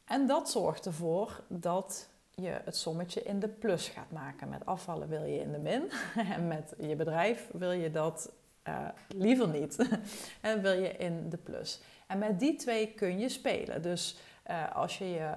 [0.05, 4.49] En dat zorgt ervoor dat je het sommetje in de plus gaat maken.
[4.49, 5.91] Met afvallen wil je in de min.
[6.35, 8.33] En met je bedrijf wil je dat
[8.69, 9.89] uh, liever niet.
[10.41, 11.81] en wil je in de plus.
[12.09, 13.83] En met die twee kun je spelen.
[13.83, 14.19] Dus
[14.51, 15.35] uh, als je je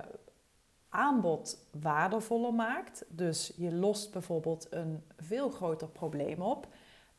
[0.90, 6.68] aanbod waardevoller maakt, dus je lost bijvoorbeeld een veel groter probleem op,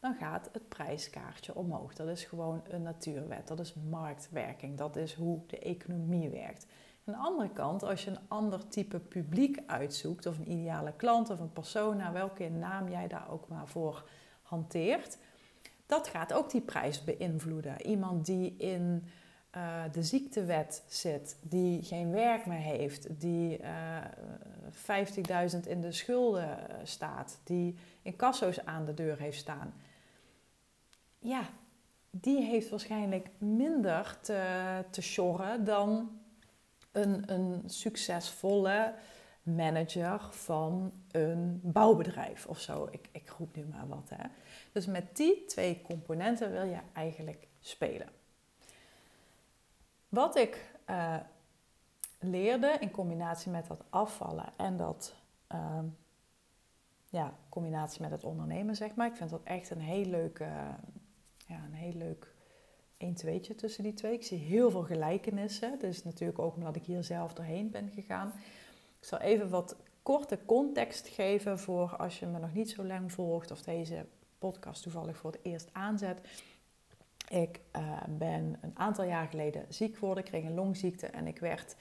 [0.01, 1.95] dan gaat het prijskaartje omhoog.
[1.95, 6.67] Dat is gewoon een natuurwet, dat is marktwerking, dat is hoe de economie werkt.
[7.05, 11.31] Aan de andere kant, als je een ander type publiek uitzoekt, of een ideale klant
[11.31, 14.09] of een persona, welke naam jij daar ook maar voor
[14.43, 15.19] hanteert,
[15.87, 17.87] dat gaat ook die prijs beïnvloeden.
[17.87, 19.05] Iemand die in
[19.57, 25.93] uh, de ziektewet zit, die geen werk meer heeft, die uh, eh, 50.000 in de
[25.93, 29.75] schulden eh, staat, die in kasso's aan de deur heeft staan.
[31.19, 31.43] Ja,
[32.11, 35.03] die heeft waarschijnlijk minder te, te
[35.65, 36.21] dan
[36.93, 38.95] een, een succesvolle
[39.43, 42.89] manager van een bouwbedrijf of zo.
[42.91, 44.11] Ik, ik roep nu maar wat.
[44.15, 44.29] Hè.
[44.73, 48.09] Dus met die twee componenten wil je eigenlijk spelen.
[50.13, 51.17] Wat ik uh,
[52.19, 55.15] leerde in combinatie met dat afvallen en dat
[55.53, 55.79] uh,
[57.09, 59.07] ja, combinatie met het ondernemen, zeg maar.
[59.07, 60.39] Ik vind dat echt een heel leuk,
[61.47, 62.35] ja, een heel leuk
[62.97, 64.13] 1 tweetje tussen die twee.
[64.13, 65.79] Ik zie heel veel gelijkenissen.
[65.79, 68.33] Dus natuurlijk ook omdat ik hier zelf doorheen ben gegaan.
[68.99, 73.13] Ik zal even wat korte context geven voor als je me nog niet zo lang
[73.13, 74.07] volgt of deze
[74.39, 76.19] podcast toevallig voor het eerst aanzet.
[77.33, 77.83] Ik uh,
[78.19, 80.25] ben een aantal jaar geleden ziek geworden.
[80.25, 81.77] Ik kreeg een longziekte en ik werd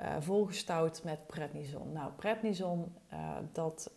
[0.00, 1.92] uh, volgestouwd met prednison.
[1.92, 3.90] Nou, prednison, uh, dat,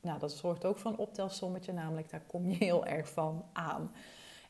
[0.00, 1.72] nou, dat zorgt ook voor een optelsommetje.
[1.72, 3.92] Namelijk, daar kom je heel erg van aan.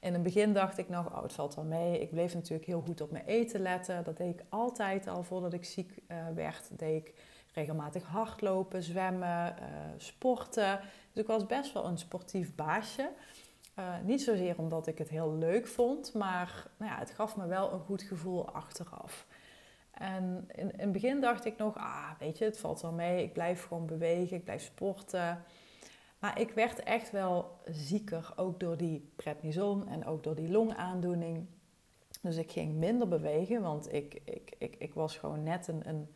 [0.01, 2.01] In het begin dacht ik nog, oh, het valt wel mee.
[2.01, 4.05] Ik bleef natuurlijk heel goed op mijn eten letten.
[4.05, 6.03] Dat deed ik altijd al voordat ik ziek
[6.35, 6.79] werd.
[6.79, 7.15] Deed ik
[7.55, 9.55] regelmatig hardlopen, zwemmen,
[9.97, 10.81] sporten.
[11.13, 13.11] Dus ik was best wel een sportief baasje.
[13.79, 17.47] Uh, niet zozeer omdat ik het heel leuk vond, maar nou ja, het gaf me
[17.47, 19.27] wel een goed gevoel achteraf.
[19.91, 23.23] En in, in het begin dacht ik nog, ah, weet je, het valt wel mee.
[23.23, 25.45] Ik blijf gewoon bewegen, ik blijf sporten.
[26.19, 31.47] Maar ik werd echt wel zieker, ook door die prednison en ook door die longaandoening.
[32.23, 36.09] Dus ik ging minder bewegen, want ik, ik, ik, ik was gewoon net een, een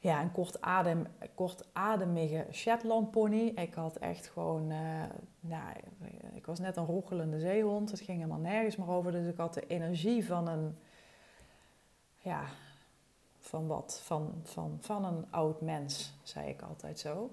[0.00, 3.46] ja, een kort adem, kortademige Shetland pony.
[3.46, 5.02] Ik had echt gewoon, uh,
[5.40, 5.72] nou,
[6.34, 7.90] ik was net een rochelende zeehond.
[7.90, 9.12] Het ging helemaal nergens meer over.
[9.12, 10.76] Dus ik had de energie van een,
[12.18, 12.44] ja,
[13.38, 14.00] van wat?
[14.04, 17.30] Van, van, van een oud mens, zei ik altijd zo.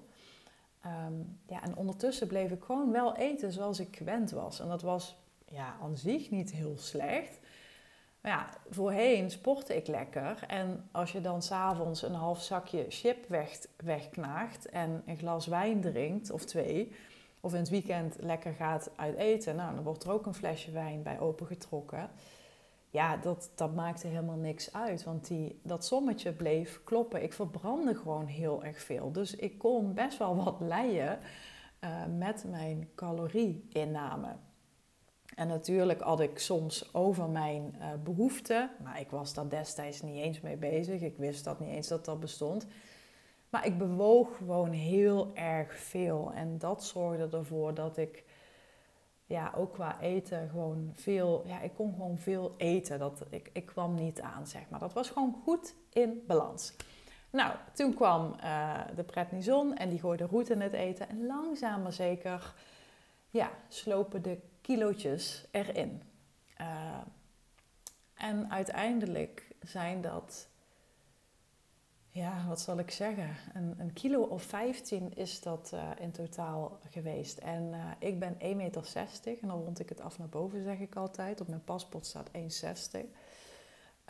[0.80, 1.14] Ehm,
[1.46, 4.60] ja, en ondertussen bleef ik gewoon wel eten zoals ik gewend was.
[4.60, 7.38] En dat was ja, aan zich niet heel slecht.
[8.20, 10.44] Maar ja, voorheen sportte ik lekker.
[10.46, 15.80] En als je dan s'avonds een half zakje chip weg, wegknaagt en een glas wijn
[15.80, 16.92] drinkt, of twee,
[17.40, 20.70] of in het weekend lekker gaat uit eten, nou, dan wordt er ook een flesje
[20.70, 22.10] wijn bij opengetrokken.
[22.90, 27.22] Ja, dat, dat maakte helemaal niks uit, want die, dat sommetje bleef kloppen.
[27.22, 29.12] Ik verbrandde gewoon heel erg veel.
[29.12, 31.18] Dus ik kon best wel wat leien
[31.84, 34.36] uh, met mijn calorieinname.
[35.38, 40.16] En natuurlijk had ik soms over mijn uh, behoeften, maar ik was daar destijds niet
[40.16, 41.00] eens mee bezig.
[41.00, 42.66] Ik wist dat niet eens dat dat bestond.
[43.50, 46.32] Maar ik bewoog gewoon heel erg veel.
[46.34, 48.24] En dat zorgde ervoor dat ik
[49.26, 52.98] ja, ook qua eten gewoon veel, ja, ik kon gewoon veel eten.
[52.98, 54.80] Dat, ik, ik kwam niet aan, zeg maar.
[54.80, 56.74] Dat was gewoon goed in balans.
[57.30, 61.08] Nou, toen kwam uh, de prednison en die gooide roet in het eten.
[61.08, 62.54] En langzaam maar zeker
[63.30, 66.02] ja, slopen de kilootjes erin.
[66.60, 67.00] Uh,
[68.14, 70.48] en uiteindelijk zijn dat
[72.10, 73.36] ja, wat zal ik zeggen?
[73.54, 77.38] Een, een kilo of 15 is dat uh, in totaal geweest.
[77.38, 78.84] En uh, ik ben 1,60 meter
[79.24, 81.40] en dan rond ik het af naar boven, zeg ik altijd.
[81.40, 83.00] Op mijn paspoort staat 1,60.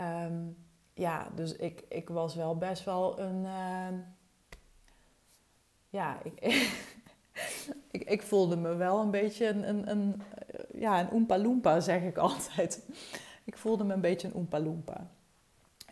[0.00, 0.56] Um,
[0.94, 3.46] ja, dus ik, ik was wel best wel een.
[5.88, 6.40] Ja, ik,
[7.90, 10.22] ik, ik, voelde me wel een beetje een, een, een,
[10.74, 12.82] ja, een Oompa zeg ik altijd.
[13.44, 15.06] Ik voelde me een beetje een Oompa.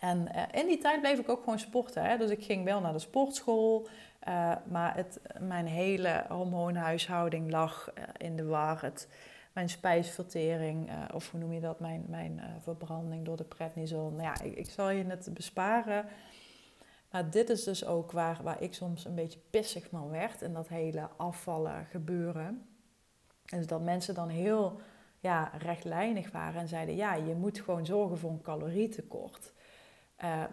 [0.00, 2.04] En uh, in die tijd bleef ik ook gewoon sporten.
[2.04, 2.16] Hè?
[2.16, 3.88] Dus ik ging wel naar de sportschool.
[4.28, 8.82] Uh, maar het, mijn hele hormoonhuishouding lag uh, in de war.
[8.82, 9.08] Het,
[9.52, 14.16] mijn spijsvertering, of hoe noem je dat, mijn, mijn verbranding door de prednison.
[14.16, 16.04] Nou ja, ik, ik, zal je het besparen.
[17.10, 20.42] Maar dit is dus ook waar, waar ik soms een beetje pissig van werd.
[20.42, 22.68] En dat hele afvallen gebeuren.
[23.46, 24.80] En dus dat mensen dan heel
[25.20, 26.96] ja, rechtlijnig waren en zeiden...
[26.96, 29.52] ja, je moet gewoon zorgen voor een calorietekort.
[30.24, 30.44] Uh,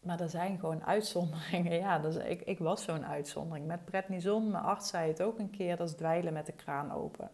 [0.00, 1.72] maar er zijn gewoon uitzonderingen.
[1.72, 3.66] Ja, dus ik, ik was zo'n uitzondering.
[3.66, 6.92] Met prednison, mijn arts zei het ook een keer, dat is dweilen met de kraan
[6.92, 7.30] open.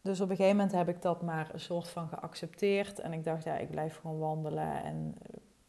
[0.00, 2.98] Dus op een gegeven moment heb ik dat maar een soort van geaccepteerd.
[2.98, 5.14] En ik dacht, ja, ik blijf gewoon wandelen en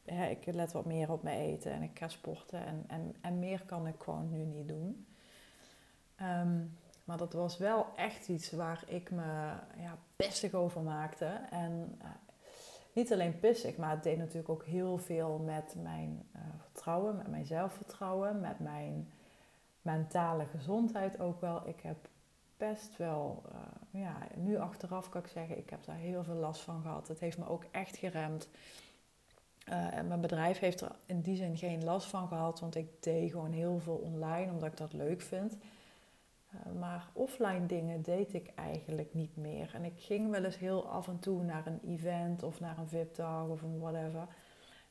[0.05, 2.65] ja, ik let wat meer op mijn eten en ik ga sporten.
[2.65, 5.05] En, en, en meer kan ik gewoon nu niet doen.
[6.21, 11.25] Um, maar dat was wel echt iets waar ik me ja, pestig over maakte.
[11.49, 12.07] En uh,
[12.93, 17.27] niet alleen pissig, maar het deed natuurlijk ook heel veel met mijn uh, vertrouwen, met
[17.27, 19.09] mijn zelfvertrouwen, met mijn
[19.81, 21.67] mentale gezondheid ook wel.
[21.67, 21.97] Ik heb
[22.57, 26.61] best wel, uh, ja, nu achteraf kan ik zeggen, ik heb daar heel veel last
[26.61, 27.07] van gehad.
[27.07, 28.49] Het heeft me ook echt geremd.
[29.69, 33.03] Uh, en mijn bedrijf heeft er in die zin geen last van gehad, want ik
[33.03, 35.57] deed gewoon heel veel online omdat ik dat leuk vind.
[36.63, 39.71] Eh, maar offline dingen deed ik eigenlijk niet meer.
[39.73, 42.87] En ik ging wel eens heel af en toe naar een event of naar een
[42.87, 44.27] VIP-dag of een whatever.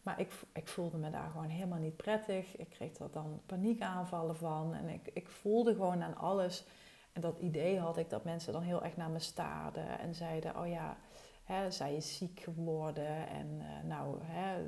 [0.03, 2.57] Maar ik, ik voelde me daar gewoon helemaal niet prettig.
[2.57, 4.75] Ik kreeg er dan paniekaanvallen van.
[4.75, 6.65] En ik, ik voelde gewoon aan alles.
[7.13, 9.99] En dat idee had ik dat mensen dan heel erg naar me staarden.
[9.99, 10.97] En zeiden, oh ja,
[11.45, 13.29] hè, zij is ziek geworden.
[13.29, 14.63] En uh, nou, hè,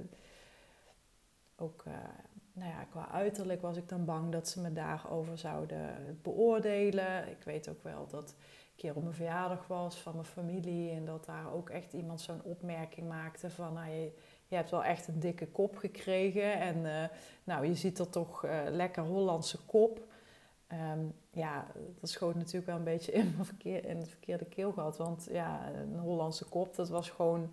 [1.57, 1.85] ook...
[1.89, 1.95] Uh,
[2.53, 7.29] nou ja, qua uiterlijk was ik dan bang dat ze me daarover zouden beoordelen.
[7.29, 11.05] Ik weet ook wel dat een keer op mijn verjaardag was van mijn familie en
[11.05, 15.21] dat daar ook echt iemand zo'n opmerking maakte van, nou, je, hebt wel echt een
[15.21, 17.05] dikke kop gekregen en uh,
[17.45, 20.01] nou, je ziet er toch lekker Hollandse kop.
[20.73, 21.67] Um, ja,
[22.01, 26.45] dat schoot natuurlijk wel een beetje in, verkeer, in het verkeerde want ja, een Hollandse
[26.45, 27.51] kop, dat was gewoon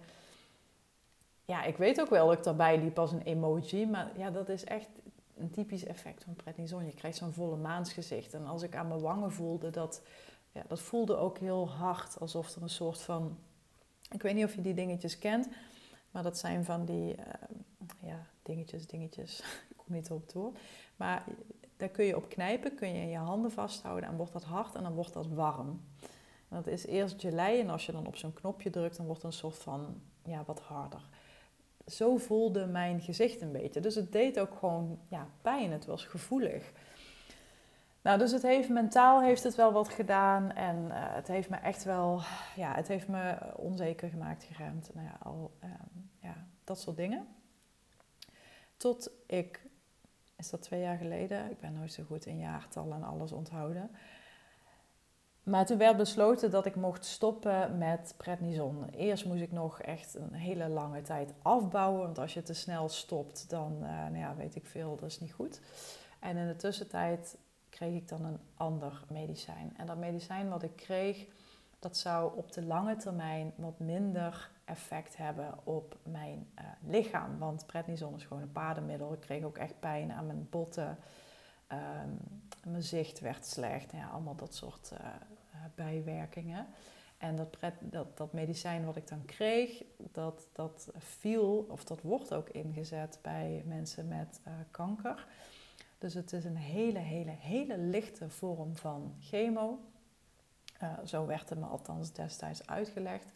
[1.46, 3.86] ja, ik weet ook wel dat ik daarbij liep als een emoji.
[3.86, 4.88] Maar ja, dat is echt
[5.38, 6.86] een typisch effect van prednison.
[6.86, 8.34] Je krijgt zo'n volle maansgezicht.
[8.34, 10.02] En als ik aan mijn wangen voelde, dat,
[10.52, 12.20] ja, dat voelde ook heel hard.
[12.20, 13.38] Alsof er een soort van...
[14.12, 15.48] Ik weet niet of je die dingetjes kent.
[16.12, 17.16] Maar dat zijn van die...
[17.18, 17.24] Uh,
[18.00, 19.40] ja, dingetjes, dingetjes.
[19.70, 20.52] ik kom niet op door.
[20.96, 21.24] Maar
[21.86, 22.76] daar kun je op knijpen.
[22.76, 24.10] Kun je je handen vasthouden.
[24.10, 25.82] En wordt dat hard en dan wordt dat warm.
[26.48, 27.60] Dat is eerst gelei.
[27.60, 30.02] En als je dan op zo'n knopje drukt, dan wordt het een soort van...
[30.24, 31.02] Ja, wat harder
[31.88, 33.80] zo voelde mijn gezicht een beetje.
[33.80, 35.72] Dus het deed ook gewoon ja, pijn.
[35.72, 36.72] Het was gevoelig.
[38.02, 40.52] Nou, dus het heeft mentaal heeft het wel wat gedaan.
[40.52, 42.22] En uh, het heeft me echt wel,
[42.56, 44.90] ja, het heeft me onzeker gemaakt, geremd.
[44.94, 47.28] Nou ja, al, um, ja, dat soort dingen.
[48.78, 49.66] Tot ik,
[50.44, 51.52] is dat twee jaar geleden?
[51.52, 53.90] Ik ben nooit zo goed in jaartallen en alles onthouden.
[55.44, 58.90] Maar toen werd besloten dat ik mocht stoppen met prednison.
[58.90, 62.02] Eerst moest ik nog echt een hele lange tijd afbouwen.
[62.02, 65.20] Want als je te snel stopt, dan uh, nou ja, weet ik veel, dat is
[65.20, 65.62] niet goed.
[66.20, 67.38] En in de tussentijd
[67.70, 69.74] kreeg ik dan een ander medicijn.
[69.78, 71.26] En dat medicijn wat ik kreeg,
[71.80, 77.38] dat zou op de lange termijn wat minder effect hebben op mijn uh, lichaam.
[77.38, 79.14] Want prednison is gewoon een paardenmiddel.
[79.14, 80.98] Ik kreeg ook echt pijn aan mijn botten.
[81.72, 82.20] Um,
[82.68, 83.92] mijn zicht werd slecht.
[83.92, 85.00] Ja, allemaal dat soort uh,
[85.76, 86.68] bijwerkingen.
[87.18, 92.34] En dat, dat, dat medicijn wat ik dan kreeg, dat, dat viel, of dat wordt
[92.34, 95.28] ook ingezet bij mensen met kanker.
[95.98, 99.80] Dus het is een hele, hele, hele lichte vorm van chemo.
[101.06, 103.32] Zo werd het me althans destijds uitgelegd.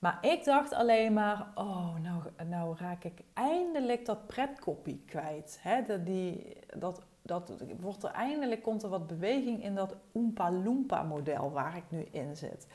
[0.00, 5.58] Maar ik dacht alleen maar, oh, nou, nou raak ik eindelijk dat pretkoppie kwijt.
[5.62, 5.82] Hè?
[5.82, 11.02] Dat, die, dat dat wordt er eindelijk komt er wat beweging in dat Oompa Loompa
[11.02, 12.66] model waar ik nu in zit.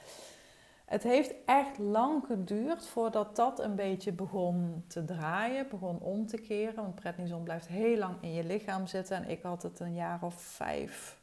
[0.85, 6.37] Het heeft echt lang geduurd voordat dat een beetje begon te draaien, begon om te
[6.37, 6.75] keren.
[6.75, 9.17] Want prednison blijft heel lang in je lichaam zitten.
[9.17, 11.19] En ik had het een jaar of vijf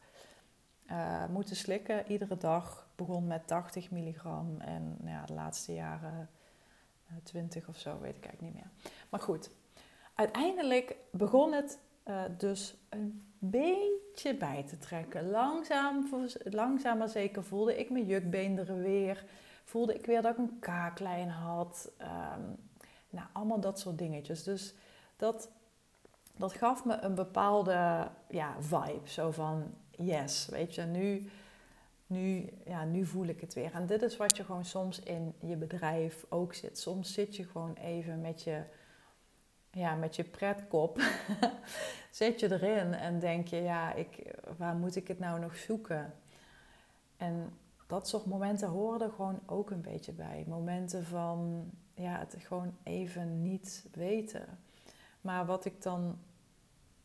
[0.90, 2.86] uh, moeten slikken, iedere dag.
[3.06, 6.28] Begon met 80 milligram en nou ja, de laatste jaren
[7.10, 8.92] uh, eh, 20 of zo, weet ik eigenlijk niet meer.
[9.08, 9.50] Maar goed,
[10.14, 15.30] uiteindelijk begon het uh, dus een beetje bij te trekken.
[15.30, 16.08] Langzaam,
[16.44, 19.24] langzaam maar zeker voelde ik mijn jukbeenderen weer.
[19.64, 21.90] Voelde ik weer dat ik een kaaklijn had.
[22.00, 22.56] Um,
[23.10, 24.42] nou, allemaal dat soort dingetjes.
[24.42, 24.74] Dus
[25.16, 25.50] dat,
[26.36, 29.08] dat gaf me een bepaalde ja, vibe.
[29.08, 31.30] Zo van, yes, weet je, nu,
[32.12, 33.74] nu, ja, nu voel ik het weer.
[33.74, 36.78] En dit is wat je gewoon soms in je bedrijf ook zit.
[36.78, 38.62] Soms zit je gewoon even met je
[39.70, 41.00] ja, met je pretkop
[42.10, 46.14] zet je erin en denk je, ja, ik, waar moet ik het nou nog zoeken?
[47.16, 47.52] En
[47.86, 50.44] dat soort momenten horen er gewoon ook een beetje bij.
[50.48, 54.58] Momenten van, ja, het gewoon even niet weten.
[55.20, 56.18] Maar wat ik dan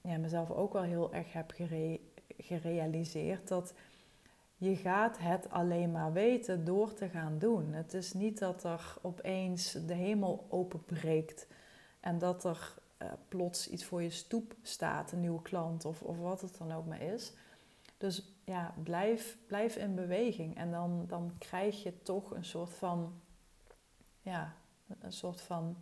[0.01, 1.99] ja, mezelf ook wel heel erg heb gere
[2.37, 3.73] gerealiseerd, dat
[4.57, 7.73] je gaat het alleen maar weten door te gaan doen.
[7.73, 11.47] Het is niet dat er opeens de hemel openbreekt
[11.99, 16.17] en dat er uh, plots iets voor je stoep staat, een nieuwe klant of, of
[16.17, 17.33] wat het dan ook maar is.
[17.97, 20.57] Dus ja, blijf, blijf in beweging.
[20.57, 23.21] En dan, dan krijg je toch een soort van,
[24.21, 24.53] ja,
[24.99, 25.77] een soort van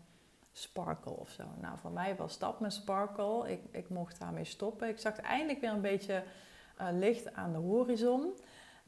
[0.51, 1.43] sparkle of zo.
[1.61, 3.51] Nou, voor mij was dat mijn sparkle.
[3.51, 4.87] Ik, ik mocht daarmee stoppen.
[4.87, 6.23] Ik zag eindelijk weer een beetje
[6.81, 8.33] uh, licht aan de horizon.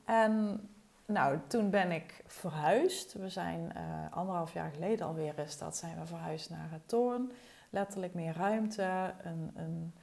[0.08, 0.62] En
[1.06, 3.14] nou, toen ben ik verhuisd.
[3.14, 7.32] We zijn uh, anderhalf jaar geleden alweer is dat, zijn we verhuisd naar het Toorn.
[7.70, 9.94] Letterlijk meer ruimte, een, een,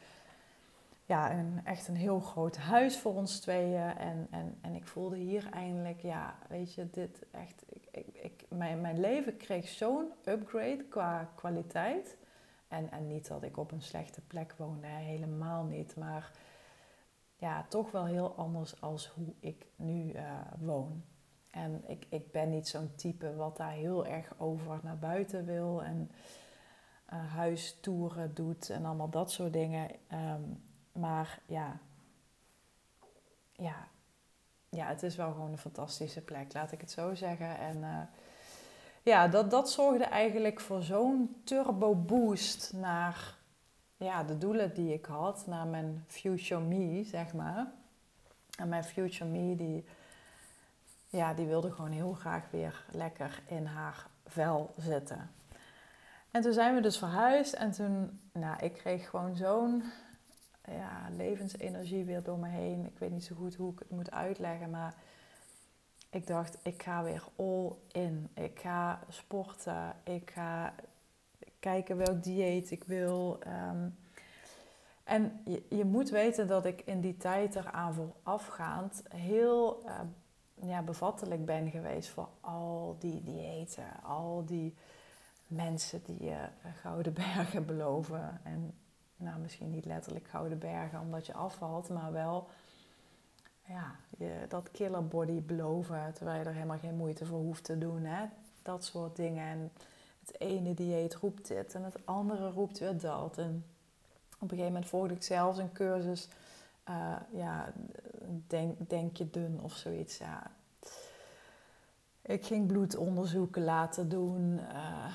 [1.04, 3.96] ja, een, echt een heel groot huis voor ons tweeën.
[3.96, 8.44] En, en, en ik voelde hier eindelijk, ja, weet je, dit echt, ik, ik, ik
[8.48, 12.16] mijn, mijn leven kreeg zo'n upgrade qua kwaliteit.
[12.68, 16.30] En, en niet dat ik op een slechte plek woonde, helemaal niet, maar
[17.44, 21.04] ja, toch wel heel anders als hoe ik nu uh, woon.
[21.50, 25.82] En ik, ik ben niet zo'n type wat daar heel erg over naar buiten wil
[25.82, 26.10] en
[27.12, 29.90] uh, huistoeren doet en allemaal dat soort dingen.
[30.12, 31.78] Um, maar ja,
[33.52, 33.88] ja,
[34.68, 37.58] ja, het is wel gewoon een fantastische plek, laat ik het zo zeggen.
[37.58, 38.00] En uh,
[39.02, 43.36] ja, dat, dat zorgde eigenlijk voor zo'n turbo boost naar
[43.96, 47.72] ja, de doelen die ik had naar mijn future me, zeg maar.
[48.58, 49.84] En mijn future me, die,
[51.08, 55.30] ja, die wilde gewoon heel graag weer lekker in haar vel zitten.
[56.30, 59.82] En toen zijn we dus verhuisd en toen, nou, ik kreeg gewoon zo'n
[60.64, 62.86] ja, levensenergie weer door me heen.
[62.86, 64.94] Ik weet niet zo goed hoe ik het moet uitleggen, maar
[66.10, 68.28] ik dacht, ik ga weer all in.
[68.34, 70.74] Ik ga sporten, ik ga
[71.64, 73.38] kijken welk dieet ik wil.
[73.40, 73.88] Ehm,
[75.04, 80.00] en je, je, moet weten dat ik in die tijd eraan voorafgaand heel uh,
[80.68, 84.74] ja, bevattelijk ben geweest voor al die diëten, al die
[85.46, 86.48] mensen die je
[86.80, 88.40] gouden bergen beloven.
[88.42, 88.74] En
[89.16, 92.48] nou, misschien niet letterlijk gouden bergen omdat je afvalt, maar wel
[93.66, 97.78] ja, je, dat killer body beloven terwijl je er helemaal geen moeite voor hoeft te
[97.78, 98.04] doen.
[98.04, 98.26] Hè?
[98.62, 99.46] Dat soort dingen.
[99.46, 99.70] En
[100.26, 103.38] het ene dieet roept dit en het andere roept weer dat.
[103.38, 103.64] En
[104.34, 106.28] op een gegeven moment volgde ik zelfs een cursus,
[106.88, 107.72] uh, ja,
[108.46, 110.18] denk, denk je dun of zoiets.
[110.18, 110.50] Ja.
[112.22, 114.58] Ik ging bloedonderzoeken laten doen.
[114.58, 115.06] Uh,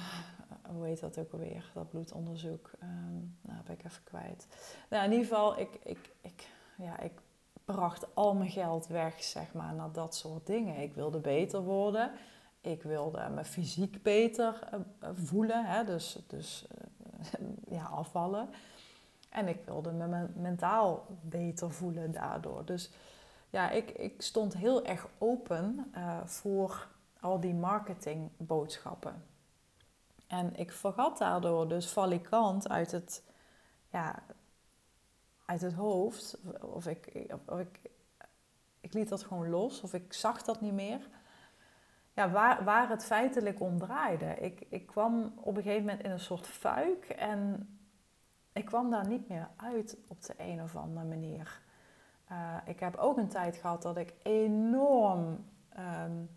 [0.70, 1.72] hoe heet dat ook alweer?
[1.74, 2.72] Dat bloedonderzoek.
[2.84, 4.48] Um, nou, ben ik even kwijt.
[4.90, 7.12] Nou, in ieder geval, ik, ik, ik, ja, ik
[7.66, 10.82] bracht al mijn geld weg, zeg maar, naar dat soort dingen.
[10.82, 12.12] Ik wilde beter worden.
[12.62, 15.84] Ik wilde me fysiek beter uh, voelen, hè?
[15.84, 16.68] dus, dus
[17.40, 18.50] uh, ja, afvallen.
[19.30, 22.66] En ik wilde me mentaal beter voelen daardoor.
[22.66, 22.92] Dus
[23.50, 26.88] ja, ik, ik stond heel erg open uh, voor
[27.20, 29.24] al die marketingboodschappen.
[30.28, 33.24] En ik vergat daardoor dus valikant uit het,
[33.92, 34.24] ja,
[35.46, 36.38] uit het hoofd.
[36.62, 37.80] Of ik, of ik,
[38.80, 41.08] ik liet dat gewoon los, of ik zag dat niet meer
[42.20, 44.26] ja, waar, waar het feitelijk om draaide.
[44.26, 47.70] Ik, ik kwam op een gegeven moment in een soort fuik en
[48.54, 51.62] ik kwam daar niet meer uit op de een of andere manier.
[52.32, 55.46] Uh, ik heb ook een tijd gehad dat ik enorm
[55.78, 56.30] um,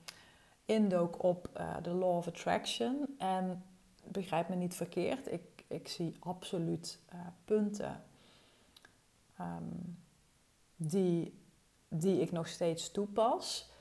[0.64, 3.14] indook op uh, de Law of Attraction.
[3.18, 3.64] En
[4.04, 8.02] begrijp me niet verkeerd, ik, ik zie absoluut uh, punten
[9.40, 9.98] um,
[10.76, 11.40] die,
[11.88, 13.71] die ik nog steeds toepas.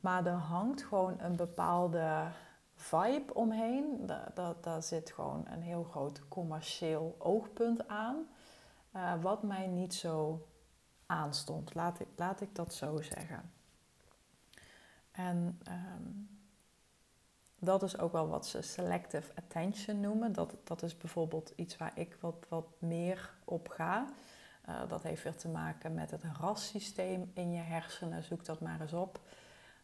[0.00, 2.26] Maar er hangt gewoon een bepaalde
[2.74, 4.06] vibe omheen.
[4.34, 8.26] Daar, daar, zit gewoon een heel groot commercieel oogpunt aan.
[8.96, 10.46] Uh, wat mij niet zo
[11.06, 11.74] aanstond.
[11.74, 13.52] Laat ik, laat ik dat zo zeggen.
[15.10, 16.28] En um,
[17.58, 20.32] dat is ook wel wat ze selective attention noemen.
[20.32, 24.06] Dat, dat is bijvoorbeeld iets waar ik wat, wat meer op ga.
[24.68, 28.22] Uh, dat heeft weer te maken met het rassysteem in je hersenen.
[28.22, 29.20] Zoek dat maar eens op.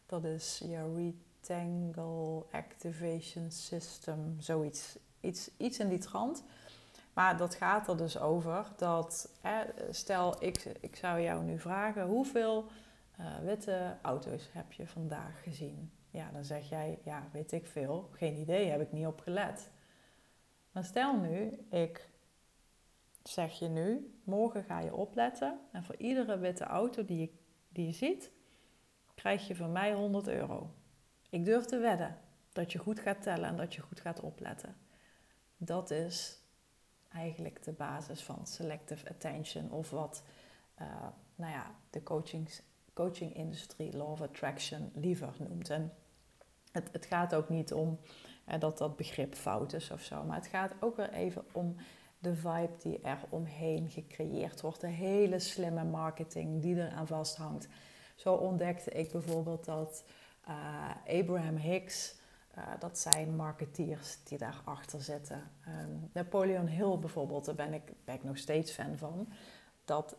[0.05, 4.97] Dat is je Retangle Activation System, zoiets.
[5.19, 6.43] Iets, iets in die trant.
[7.13, 12.07] Maar dat gaat er dus over dat, hè, stel ik, ik zou jou nu vragen,
[12.07, 12.65] hoeveel
[13.19, 15.91] uh, witte auto's heb je vandaag gezien?
[16.11, 19.71] Ja, dan zeg jij, ja, weet ik veel, geen idee, heb ik niet op gelet.
[20.71, 22.09] Maar stel nu, ik
[23.23, 27.29] zeg je nu, morgen ga je opletten en voor iedere witte auto die je,
[27.69, 28.31] die je ziet,
[29.25, 30.69] krijg je van mij 100 euro.
[31.29, 32.17] Ik durf te wedden
[32.53, 34.75] dat je goed gaat tellen en dat je goed gaat opletten.
[35.57, 36.39] Dat is
[37.09, 40.23] eigenlijk de basis van selective attention of wat
[40.81, 40.87] uh,
[41.35, 42.03] nou ja, de
[42.93, 45.69] coaching-industrie Law of Attraction liever noemt.
[45.69, 45.93] En
[46.71, 47.99] het, het gaat ook niet om
[48.47, 51.75] uh, dat dat begrip fout is of zo, maar het gaat ook weer even om
[52.19, 57.67] de vibe die er omheen gecreëerd wordt, de hele slimme marketing die eraan vasthangt.
[58.15, 60.03] Zo ontdekte ik bijvoorbeeld dat
[60.47, 62.15] uh, Abraham Hicks
[62.57, 65.51] uh, dat zijn marketeers die daarachter zitten.
[65.67, 69.27] Um, Napoleon Hill bijvoorbeeld, daar ben ik, ben ik nog steeds fan van.
[69.85, 70.15] Dat,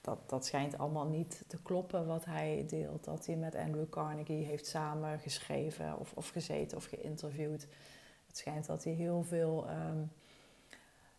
[0.00, 3.04] dat, dat schijnt allemaal niet te kloppen wat hij deelt.
[3.04, 7.66] Dat hij met Andrew Carnegie heeft samengeschreven of, of gezeten of geïnterviewd.
[8.26, 10.10] Het schijnt dat hij heel veel um,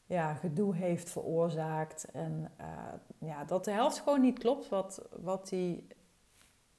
[0.10, 2.12] ja, gedoe heeft veroorzaakt.
[2.12, 5.84] En uh, ja, dat de helft gewoon niet klopt wat, wat hij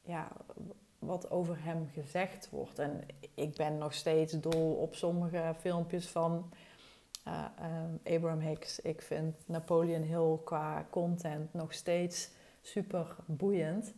[0.02, 0.28] ja,
[0.98, 2.78] wat over hem gezegd wordt.
[2.78, 3.00] En
[3.34, 6.52] ik ben nog steeds dol op sommige filmpjes van
[7.28, 8.80] uh, Abraham Hicks.
[8.80, 13.94] Ik vind Napoleon Hill qua content nog steeds super boeiend.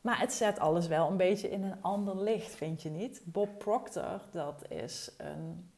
[0.00, 3.22] Maar het zet alles wel een beetje in een ander licht, vind je niet?
[3.24, 5.70] Bob Proctor, dat is een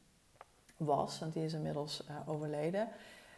[0.79, 2.87] was, want die is inmiddels uh, overleden.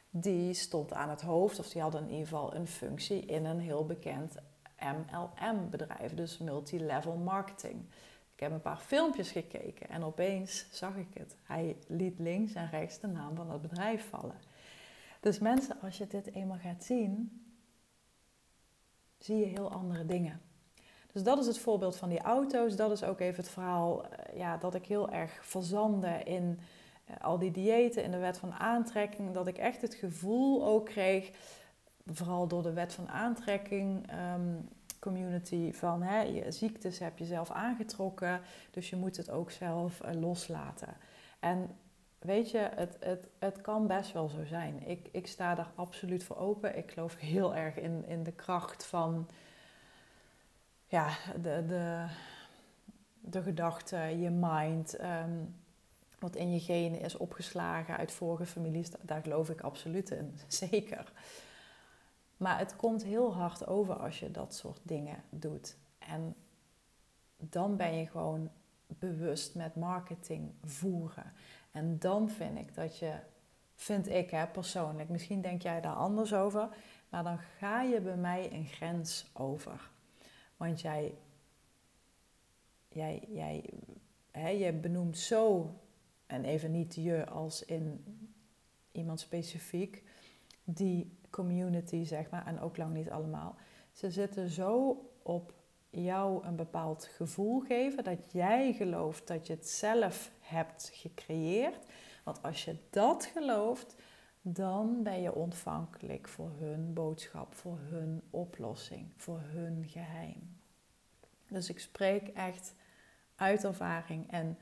[0.10, 3.60] Die stond aan het hoofd, of die had in ieder geval een functie in een
[3.60, 4.36] heel bekend
[4.80, 7.86] MLM-bedrijf, dus multilevel marketing.
[8.34, 11.36] Ik heb een paar filmpjes gekeken en opeens zag ik het.
[11.44, 14.39] Hij liet links en rechts de naam van het bedrijf vallen.
[15.20, 17.44] Dus mensen, als je dit eenmaal gaat zien,
[19.18, 20.42] zie je heel andere dingen.
[21.12, 22.76] Dus dat is het voorbeeld van die auto's.
[22.76, 26.60] Dat is ook even het verhaal eh, ja, dat ik heel erg verzande in
[27.22, 29.34] al die diëten, in de wet van aantrekking.
[29.34, 31.32] Dat ik echt het gevoel ook kreeg
[32.05, 37.51] vooral door de wet van aantrekking um, community van hè, je ziektes heb je zelf
[37.51, 38.41] aangetrokken,
[38.72, 40.93] dus je moet het ook zelf uh, loslaten.
[41.39, 41.76] En
[42.20, 44.88] weet je, het, het, het kan best wel zo zijn.
[44.88, 46.78] Ik, ik sta daar absoluut voor open.
[46.78, 49.28] Ik geloof heel erg in, in de kracht van
[50.88, 51.09] ja,
[51.41, 52.05] de, de,
[53.20, 55.01] de gedachte, je mind.
[55.01, 55.61] Um,
[56.22, 60.34] wat in je genen is opgeslagen uit vorige families, daar geloof ik absoluut in.
[60.47, 61.11] Zeker.
[62.38, 65.78] Maar het komt heel hard over als je dat soort dingen doet.
[65.99, 66.36] En
[67.38, 68.49] dan ben je gewoon
[68.88, 71.34] bewust met marketing voeren.
[71.72, 73.13] En dan vind ik dat je,
[73.76, 76.69] vind ik hè, persoonlijk, misschien denk jij daar anders over,
[77.09, 79.89] maar dan ga je bij mij een grens over.
[80.57, 81.13] Want jij,
[82.88, 83.69] jij, jij
[84.32, 85.74] hè, je benoemt zo,
[86.32, 88.03] en even niet je als in
[88.91, 90.03] iemand specifiek,
[90.63, 93.55] die community, zeg maar, en ook lang niet allemaal.
[93.91, 95.53] Ze zitten zo op
[95.89, 101.86] jou een bepaald gevoel geven dat jij gelooft dat je het zelf hebt gecreëerd.
[102.23, 103.95] Want als je dat gelooft,
[104.41, 110.59] dan ben je ontvankelijk voor hun boodschap, voor hun oplossing, voor hun geheim.
[111.47, 112.75] Dus ik spreek echt
[113.36, 114.57] uit ervaring en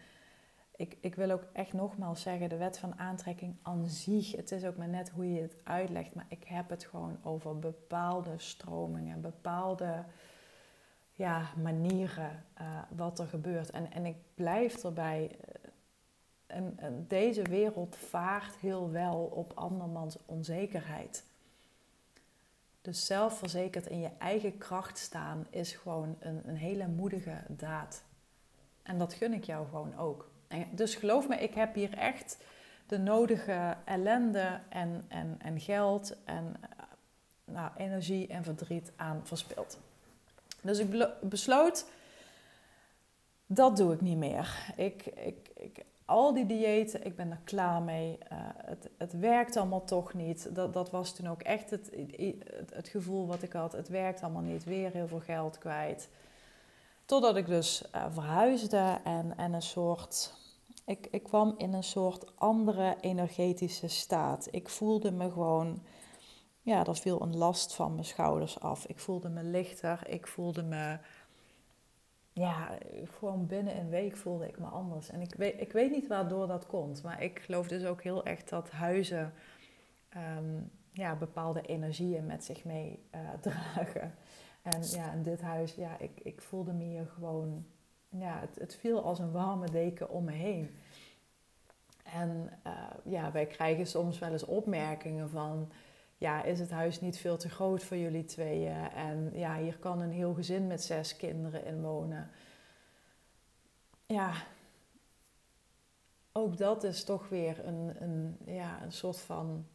[0.80, 4.66] ik, ik wil ook echt nogmaals zeggen, de wet van aantrekking aan zich, het is
[4.66, 9.22] ook maar net hoe je het uitlegt, maar ik heb het gewoon over bepaalde stromingen,
[9.22, 10.04] bepaalde
[11.14, 13.70] ja, manieren uh, wat er gebeurt.
[13.70, 15.36] En, en ik blijf erbij,
[16.48, 21.26] en, deze wereld vaart heel wel op andermans onzekerheid.
[22.82, 28.04] Dus zelfverzekerd in je eigen kracht staan is gewoon een, een hele moedige daad.
[28.84, 30.29] En dat gun ik jou gewoon ook.
[30.50, 32.38] En dus geloof me, ik heb hier echt
[32.88, 36.70] de nodige ellende en, en, en geld en eh,
[37.46, 39.80] nou, energie en verdriet aan verspild.
[40.62, 41.86] Dus ik besloot,
[43.46, 44.74] dat doe ik niet meer.
[44.76, 48.18] Ik, ik, ik, al die diëten, ik ben er klaar mee.
[48.32, 50.56] Uh, het, het werkt allemaal toch niet.
[50.56, 53.72] Dat, dat was toen ook echt het, het, het gevoel wat ik had.
[53.72, 54.64] Het werkt allemaal niet.
[54.64, 56.10] Weer heel veel geld kwijt.
[57.10, 60.34] Totdat ik dus uh, verhuisde en, en een soort.
[60.86, 64.48] Ik, ik kwam in een soort andere energetische staat.
[64.52, 65.84] Ik voelde me gewoon.
[66.62, 68.86] Ja, er viel een last van mijn schouders af.
[68.86, 70.08] Ik voelde me lichter.
[70.08, 70.98] Ik voelde me.
[72.34, 72.78] Ja,
[73.18, 75.10] gewoon binnen een week voelde ik me anders.
[75.10, 77.04] En ik weet, ik weet niet waardoor dat komt.
[77.04, 79.34] Maar ik geloof dus ook heel echt dat huizen.
[80.10, 84.14] Ehm, ja, bepaalde energieën met zich mee uh, dragen.
[84.74, 87.66] En ja, in dit huis, ja, ik, ik voelde me hier gewoon,
[88.10, 90.78] ja, het, het viel als een warme deken om me heen.
[92.04, 95.72] En uh, ja, wij krijgen soms wel eens opmerkingen van,
[96.18, 98.90] ja, is het huis niet veel te groot voor jullie tweeën?
[98.92, 102.30] En ja, hier kan een heel gezin met zes kinderen in wonen.
[104.06, 104.34] Ja,
[106.32, 109.68] ook dat is toch weer een, een, ja, een soort van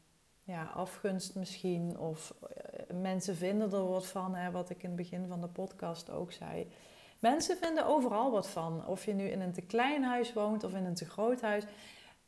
[0.45, 1.99] ja, afgunst misschien.
[1.99, 5.49] Of eh, mensen vinden er wat van, hè, wat ik in het begin van de
[5.49, 6.67] podcast ook zei.
[7.19, 8.87] Mensen vinden overal wat van.
[8.87, 11.65] Of je nu in een te klein huis woont of in een te groot huis.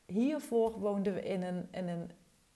[0.06, 2.10] Hiervoor woonden we in een, in een,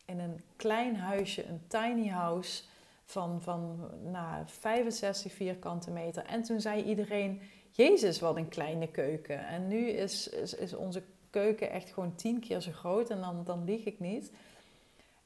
[0.04, 2.62] in een klein huisje, een tiny house
[3.04, 6.24] van, van nou, 65 vierkante meter.
[6.24, 7.40] En toen zei iedereen,
[7.70, 9.46] Jezus, wat een kleine keuken.
[9.46, 13.10] En nu is, is, is onze keuken echt gewoon tien keer zo groot.
[13.10, 14.32] En dan, dan lieg ik niet.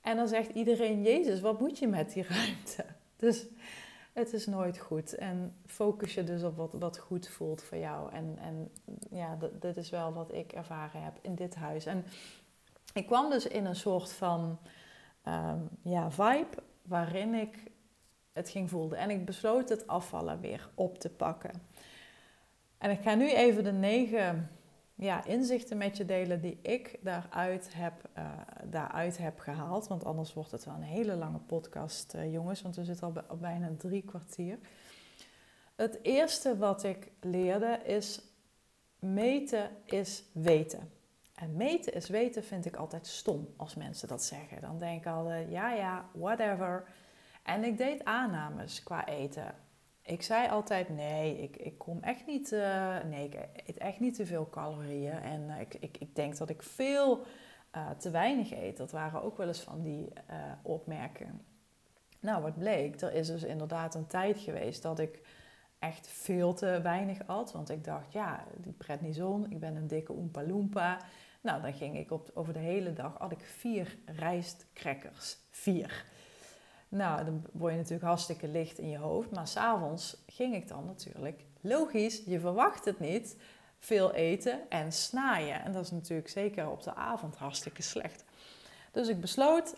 [0.05, 2.85] En dan zegt iedereen, Jezus, wat moet je met die ruimte?
[3.17, 3.47] Dus
[4.13, 5.15] het is nooit goed.
[5.15, 8.13] En focus je dus op wat, wat goed voelt voor jou.
[8.13, 8.71] En, en
[9.11, 11.87] ja, dit is wel wat ik ervaren heb in dit huis.
[11.87, 12.05] En
[12.93, 14.59] ik kwam dus in een soort van
[15.29, 17.71] um, ja, vibe waarin ik
[18.33, 18.99] het ging voelen.
[18.99, 21.63] En ik besloot het afvallen weer op te pakken.
[22.79, 24.51] En ik ga nu even de negen
[24.95, 28.31] ja, inzichten met je delen die ik daaruit heb, uh,
[28.65, 29.87] daaruit heb gehaald.
[29.87, 33.23] Want anders wordt het wel een hele lange podcast, uh, jongens, want we zitten al,
[33.29, 34.59] al bijna drie kwartier.
[35.75, 38.21] Het eerste wat ik leerde is
[38.99, 40.93] meten is weten.
[41.35, 44.61] En meten is weten vind ik altijd stom als mensen dat zeggen.
[44.61, 46.89] Dan denk ik altijd, ja ja, whatever.
[47.43, 49.55] En ik deed aannames qua eten
[50.05, 54.15] ik zei altijd nee, ik, ik kom echt niet, uh, nee, ik eet echt niet
[54.15, 55.21] te veel calorieën.
[55.21, 57.25] En uh, ik, ik, ik denk dat ik veel
[57.77, 58.77] uh, te weinig eet.
[58.77, 60.13] Dat waren ook wel eens van die
[60.63, 61.43] opmerkingen.
[62.21, 65.21] Nou, wat bleek, er is dus inderdaad een tijd geweest dat ik
[65.79, 67.53] echt veel te weinig at.
[67.53, 70.99] Want ik dacht, ja, die prednison, ik ben een dikke Oompa Loompa.
[71.41, 75.37] Nou, dan ging ik op, over de hele dag, had ik vier rijstcrackers.
[75.51, 76.05] Vier.
[76.95, 79.31] Nou, dan word je natuurlijk hartstikke licht in je hoofd.
[79.31, 83.37] Maar s'avonds ging ik dan natuurlijk, logisch, je verwacht het niet,
[83.79, 85.63] veel eten en snaaien.
[85.63, 88.25] En dat is natuurlijk zeker op de avond hartstikke slecht.
[88.93, 89.75] Dus ik besloot,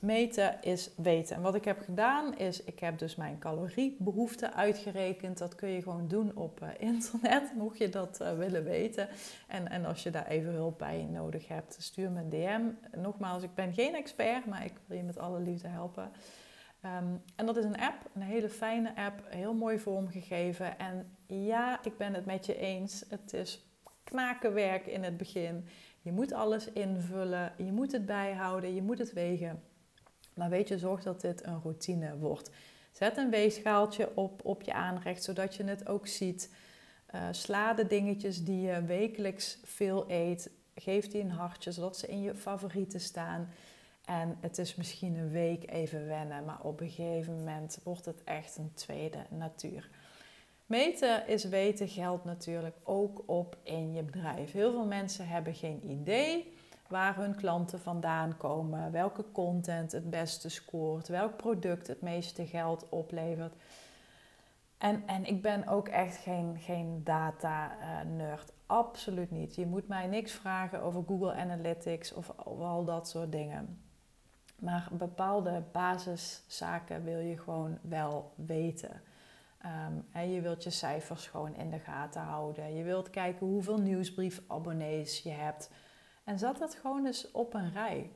[0.00, 1.36] meten is weten.
[1.36, 5.38] En wat ik heb gedaan is, ik heb dus mijn caloriebehoefte uitgerekend.
[5.38, 9.08] Dat kun je gewoon doen op uh, internet, mocht je dat uh, willen weten.
[9.46, 13.00] En, en als je daar even hulp bij nodig hebt, stuur me een DM.
[13.00, 16.10] Nogmaals, ik ben geen expert, maar ik wil je met alle liefde helpen.
[16.88, 20.78] Ehm, en dat is een app, een hele fijne app, heel mooi vormgegeven.
[20.78, 23.04] En ja, ik ben het met je eens.
[23.08, 23.66] Het is
[24.04, 25.66] knakenwerk in het begin.
[26.02, 29.62] Je moet alles invullen, je moet het bijhouden, je moet het wegen.
[30.34, 32.50] Maar weet je, zorg dat dit een routine wordt.
[32.92, 36.54] Zet een weegschaaltje op, op je aanrecht, zodat je het ook ziet.
[37.14, 40.50] Uh, sla de dingetjes die je wekelijks veel eet.
[40.74, 43.48] Geef die een hartje, zodat ze in je favorieten staan.
[44.08, 48.24] En het is misschien een week even wennen, maar op een gegeven moment wordt het
[48.24, 49.90] echt een tweede natuur.
[50.66, 54.52] Meten is weten geldt natuurlijk ook op in je bedrijf.
[54.52, 56.54] Heel veel mensen hebben geen idee
[56.88, 62.88] waar hun klanten vandaan komen, welke content het beste scoort, welk product het meeste geld
[62.88, 63.54] oplevert.
[64.78, 68.52] En, en ik ben ook echt geen, geen data-nerd.
[68.66, 69.54] Absoluut niet.
[69.54, 73.87] Je moet mij niks vragen over Google Analytics of al dat soort dingen.
[74.58, 79.02] Maar bepaalde basiszaken wil je gewoon wel weten.
[80.12, 82.74] En je wilt je cijfers gewoon in de gaten houden.
[82.74, 85.70] Je wilt kijken hoeveel nieuwsbriefabonnees je hebt.
[86.24, 88.10] En zet dat gewoon eens op een rij.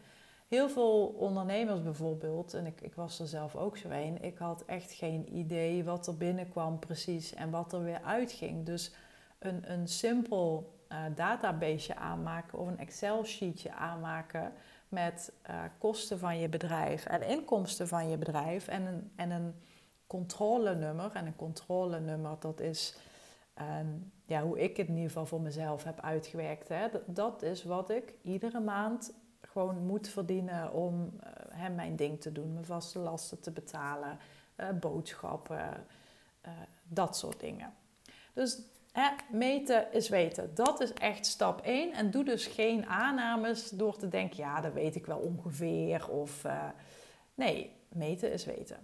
[0.48, 4.64] Heel veel ondernemers bijvoorbeeld, en ik, ik was er zelf ook zo een, ik had
[4.64, 8.66] echt geen idee wat er binnenkwam precies en wat er weer uitging.
[8.66, 8.94] Dus
[9.38, 14.52] een, een simpel uh, database aanmaken of een Excel-sheetje aanmaken
[14.92, 19.54] met uh, kosten van je bedrijf en inkomsten van je bedrijf en een, en een
[20.06, 21.10] controlenummer.
[21.12, 22.96] En een controlenummer, dat is
[23.80, 26.68] um, ja, hoe ik het in ieder geval voor mezelf heb uitgewerkt.
[26.68, 26.88] Hè.
[27.06, 31.18] Dat, is wat ik iedere maand gewoon moet verdienen om
[31.52, 34.18] uh, mijn ding te doen, mijn vaste lasten te betalen,
[34.56, 35.86] uh, boodschappen,
[36.84, 37.74] dat soort dingen.
[38.32, 38.60] Dus
[39.30, 40.54] meten is weten.
[40.54, 41.92] Dat is echt stap 1.
[41.92, 46.08] En doe dus geen aannames door te denken, ja, dat weet ik wel ongeveer.
[46.10, 46.64] Of uh,
[47.34, 48.76] nee, meten is weten.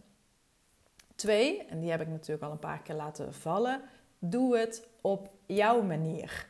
[1.14, 3.80] Twee, en die heb ik natuurlijk al een paar keer laten vallen,
[4.18, 6.46] doe het op jouw manier.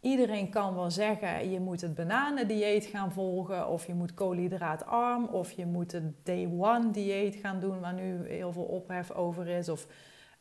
[0.00, 5.52] Iedereen kan wel zeggen, je moet het bananendieet gaan volgen, of je moet koolhydraatarm, of
[5.52, 9.68] je moet het day one dieet gaan doen, waar nu heel veel ophef over is,
[9.68, 9.86] of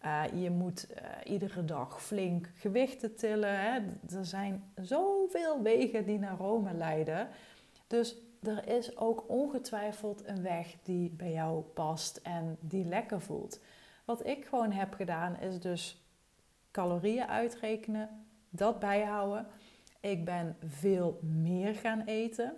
[0.05, 3.59] uh, je moet uh, iedere dag flink gewichten tillen.
[3.59, 3.79] Hè.
[4.17, 7.27] Er zijn zoveel wegen die naar Rome leiden.
[7.87, 13.59] Dus er is ook ongetwijfeld een weg die bij jou past en die lekker voelt.
[14.05, 16.05] Wat ik gewoon heb gedaan is dus
[16.71, 19.47] calorieën uitrekenen, dat bijhouden.
[19.99, 22.53] Ik ben veel meer gaan eten,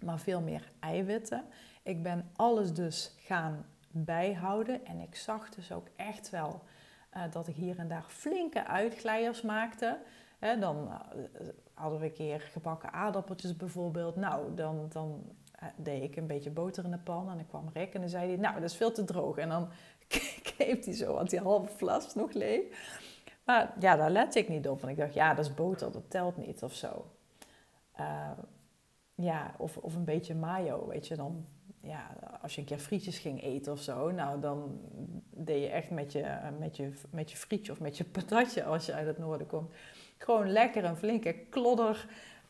[0.00, 1.44] maar veel meer eiwitten.
[1.82, 6.62] Ik ben alles dus gaan bijhouden en ik zag dus ook echt wel
[7.16, 9.98] uh, dat ik hier en daar flinke uitglijders maakte.
[10.40, 11.00] dan uh,
[11.74, 14.16] hadden we een keer gebakken aardappeltjes bijvoorbeeld.
[14.16, 15.22] Nou, dan, dan
[15.62, 18.10] uh, deed ik een beetje boter in de pan en dan kwam Rick en dan
[18.10, 19.36] zei hij, nou, dat is veel te droog.
[19.36, 19.68] En dan
[20.56, 22.62] keep hij zo, want die halve fles nog leeg.
[23.44, 24.80] Maar ja, daar let ik niet op.
[24.80, 27.06] Want ik dacht, ja, dat is boter, dat telt niet of zo.
[29.14, 31.16] Ja, of, of een beetje mayo, weet je.
[31.16, 31.46] Dan,
[31.80, 34.80] ja, als je een keer frietjes ging eten of zo, nou, dan
[35.30, 38.86] deed je echt met je, met je, met je frietje of met je patatje als
[38.86, 39.72] je uit het noorden komt.
[40.18, 42.06] Gewoon lekker een flinke klodder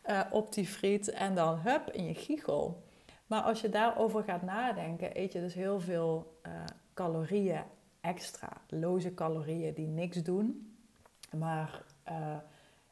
[0.07, 2.83] uh, op die friet en dan hup in je giegel.
[3.26, 6.53] Maar als je daarover gaat nadenken, eet je dus heel veel uh,
[6.95, 7.62] calorieën
[8.01, 8.53] extra.
[8.68, 10.76] Loze calorieën die niks doen.
[11.37, 12.31] Maar, uh,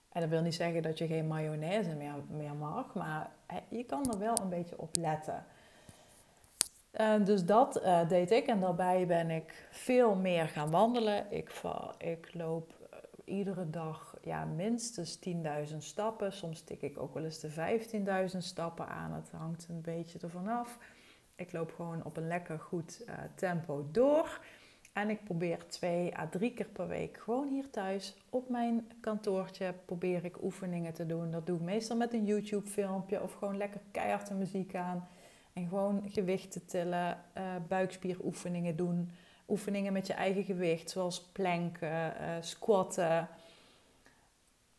[0.08, 3.30] en dat wil niet zeggen dat je geen mayonaise meer, meer mag, maar
[3.68, 5.44] je kan er wel een beetje op letten.
[7.00, 11.26] Uh, dus dat uh, deed ik en daarbij ben ik veel meer gaan wandelen.
[11.30, 11.50] Ik,
[11.98, 12.72] ik loop
[13.24, 15.18] iedere dag ja, minstens
[15.70, 16.32] 10.000 stappen.
[16.32, 17.50] Soms tik ik ook wel eens de
[18.32, 19.12] 15.000 stappen aan.
[19.12, 20.78] Het hangt een beetje ervan af.
[21.34, 24.40] Ik loop gewoon op een lekker goed tempo door.
[24.92, 29.74] En ik probeer twee à drie keer per week gewoon hier thuis op mijn kantoortje
[29.84, 31.30] probeer ik oefeningen te doen.
[31.30, 35.08] Dat doe ik meestal met een YouTube filmpje of gewoon lekker keihard de muziek aan.
[35.56, 39.10] En gewoon gewichten tillen, uh, buikspieroefeningen doen.
[39.48, 43.28] Oefeningen met je eigen gewicht, zoals planken, uh, squatten.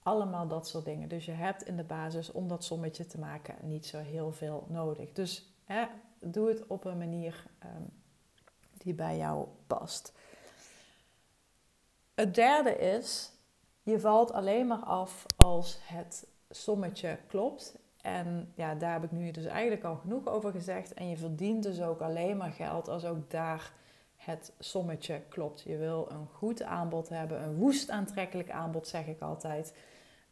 [0.03, 1.09] Allemaal dat soort dingen.
[1.09, 4.65] Dus je hebt in de basis om dat sommetje te maken niet zo heel veel
[4.69, 5.11] nodig.
[5.11, 5.85] Dus hè,
[6.19, 7.89] doe het op een manier um,
[8.73, 10.13] die bij jou past.
[12.15, 13.31] Het derde is,
[13.83, 17.75] je valt alleen maar af als het sommetje klopt.
[18.01, 20.93] En ja, daar heb ik nu dus eigenlijk al genoeg over gezegd.
[20.93, 23.71] En je verdient dus ook alleen maar geld als ook daar
[24.15, 25.61] het sommetje klopt.
[25.61, 29.73] Je wil een goed aanbod hebben, een woest aantrekkelijk aanbod, zeg ik altijd.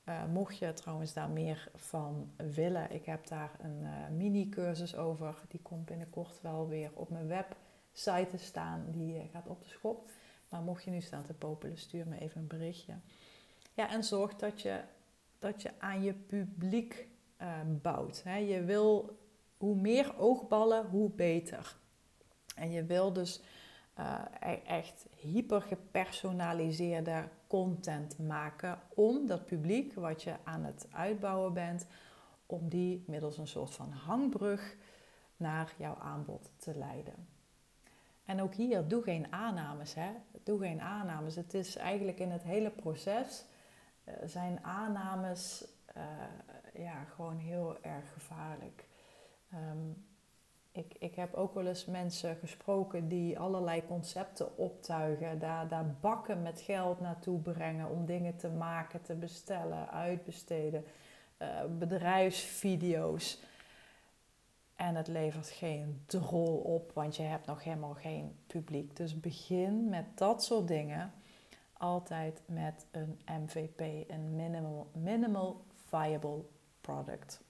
[0.06, 5.36] Uh, mocht je trouwens daar meer van willen, ik heb daar een uh, mini-cursus over.
[5.48, 8.86] Die komt binnenkort wel weer op mijn website te staan.
[8.92, 10.10] Die uh, gaat op de schop.
[10.50, 12.94] Maar mocht je nu staan te popelen, stuur me even een berichtje.
[13.74, 14.82] Ja, en zorg dat je,
[15.40, 17.08] dat je aan je publiek
[17.82, 18.24] bouwt.
[18.24, 18.36] Hè.
[18.36, 19.18] Je wil
[19.58, 21.76] hoe meer oogballen, hoe beter.
[22.56, 23.42] En je wil dus
[24.66, 31.88] echt hyper gepersonaliseerde content maken om dat publiek wat je aan het uitbouwen bent,
[32.46, 34.76] om die middels een soort van hangbrug
[35.38, 37.28] naar jouw aanbod te leiden.
[38.26, 39.94] En ook hier, doe geen aannames.
[39.94, 40.10] Hè?
[40.44, 41.36] Doe geen aannames.
[41.36, 43.46] Het is eigenlijk in het hele proces
[44.06, 45.68] uh, zijn aannames
[45.98, 46.04] uh,
[46.78, 48.86] ja, gewoon heel erg gevaarlijk.
[49.54, 50.06] Um,
[50.76, 56.42] ik, ik heb ook wel eens mensen gesproken die allerlei concepten optuigen, daar, daar bakken
[56.42, 60.86] met geld naartoe brengen om dingen te maken, te bestellen, uitbesteden,
[61.42, 61.48] uh,
[61.78, 63.40] bedrijfsvideo's.
[64.76, 68.96] En het levert geen drol op, want je hebt nog helemaal geen publiek.
[68.96, 71.14] Dus begin met dat soort dingen
[71.74, 76.44] altijd met een MVP, een minimal, minimal viable
[76.86, 77.42] product.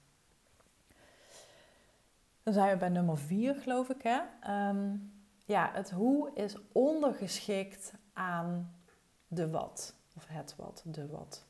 [2.44, 4.02] Dan zijn we bij nummer 4, geloof ik.
[4.02, 4.22] Hè?
[4.70, 5.14] Um,
[5.46, 8.76] ja, het hoe is ondergeschikt aan
[9.28, 9.96] de wat.
[10.16, 11.46] Of het wat, de wat.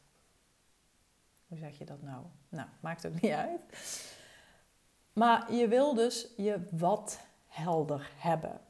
[1.48, 2.26] Hoe zeg je dat nou?
[2.50, 3.62] Nou, maakt ook niet uit.
[5.14, 8.62] Maar je wil dus je wat helder hebben.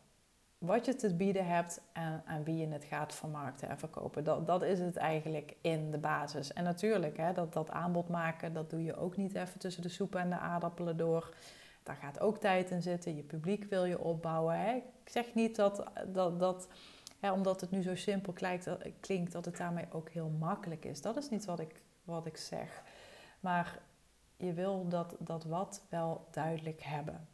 [0.58, 4.24] Wat je te bieden hebt en aan wie je het gaat vermarkten en verkopen.
[4.24, 6.54] Dat, dat is het eigenlijk in de basis.
[6.54, 9.90] En natuurlijk, hè, dat, dat aanbod maken, dat doe je ook niet even tussen de
[9.90, 11.36] soep en de aardappelen door.
[11.84, 13.16] Daar gaat ook tijd in zitten.
[13.16, 14.60] Je publiek wil je opbouwen.
[14.60, 14.76] Hè?
[14.76, 16.68] Ik zeg niet dat, dat, dat
[17.32, 18.68] omdat het nu zo simpel klinkt,
[19.00, 21.02] klinkt dat het daarmee ook heel makkelijk is.
[21.02, 22.84] Dat is niet wat ik, wat ik zeg.
[23.40, 23.80] Maar
[24.38, 27.28] je wil dat, dat wat wel duidelijk hebben.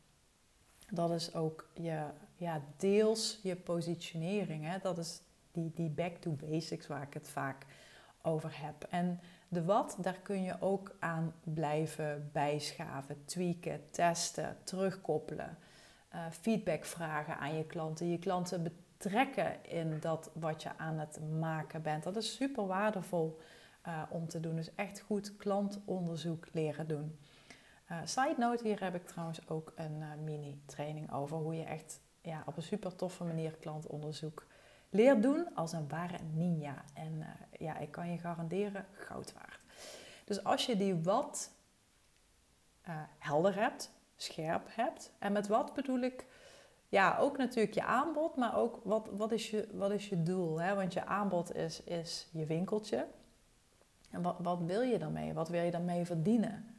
[0.89, 2.03] Dat is ook je,
[2.41, 4.65] ja, deels je positionering.
[4.65, 4.77] Hè?
[4.79, 5.21] Dat is
[5.51, 7.65] die, die back to basics waar ik het vaak
[8.21, 8.87] over heb.
[8.89, 15.57] En de wat, daar kun je ook aan blijven bijschaven, tweaken, testen, terugkoppelen.
[16.15, 18.09] Uh, feedback vragen aan je klanten.
[18.09, 22.03] Je klanten betrekken in dat wat je aan het maken bent.
[22.03, 23.39] Dat is super waardevol
[23.87, 24.55] uh, om te doen.
[24.55, 27.19] Dus echt goed klantonderzoek leren doen.
[27.91, 31.99] Uh, side note, hier heb ik trouwens ook een mini training over hoe je echt
[32.21, 34.45] ja, op een super toffe manier klantonderzoek
[34.89, 36.83] leert doen als een ware ninja.
[36.93, 37.25] En
[37.59, 39.59] ja, ik kan je garanderen, goud waard.
[40.25, 41.51] Dus als je die wat
[43.17, 45.11] helder hebt, scherp hebt.
[45.19, 46.25] En met wat bedoel ik,
[46.89, 50.61] ja, ook natuurlijk je aanbod, maar ook wat, wat, is, je, wat is je doel?
[50.61, 50.75] Hè?
[50.75, 53.07] Want je aanbod is, is je winkeltje.
[54.09, 55.33] En wat, wat wil je daarmee?
[55.33, 56.75] Wat wil je daarmee verdienen?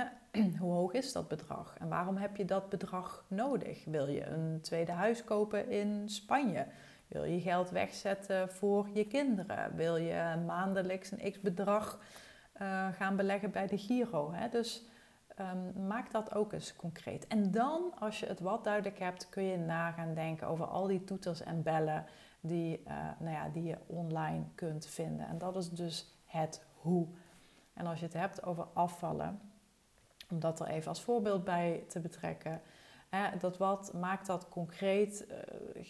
[0.60, 1.76] Hoe hoog is dat bedrag?
[1.78, 3.84] En waarom heb je dat bedrag nodig?
[3.84, 6.66] Wil je een tweede huis kopen in Spanje?
[7.08, 9.76] Wil je geld wegzetten voor je kinderen?
[9.76, 12.00] Wil je maandelijks een x bedrag
[12.62, 14.32] uh, gaan beleggen bij de Giro?
[14.32, 14.48] Hè?
[14.48, 14.84] Dus
[15.40, 17.26] um, maak dat ook eens concreet.
[17.26, 20.86] En dan, als je het wat duidelijk hebt, kun je na gaan denken over al
[20.86, 22.04] die toeters en bellen
[22.40, 25.26] die, uh, nou ja, die je online kunt vinden.
[25.26, 27.06] En dat is dus het hoe.
[27.74, 29.40] En als je het hebt over afvallen,
[30.32, 32.60] om dat er even als voorbeeld bij te betrekken.
[33.38, 35.26] Dat wat, maak dat concreet,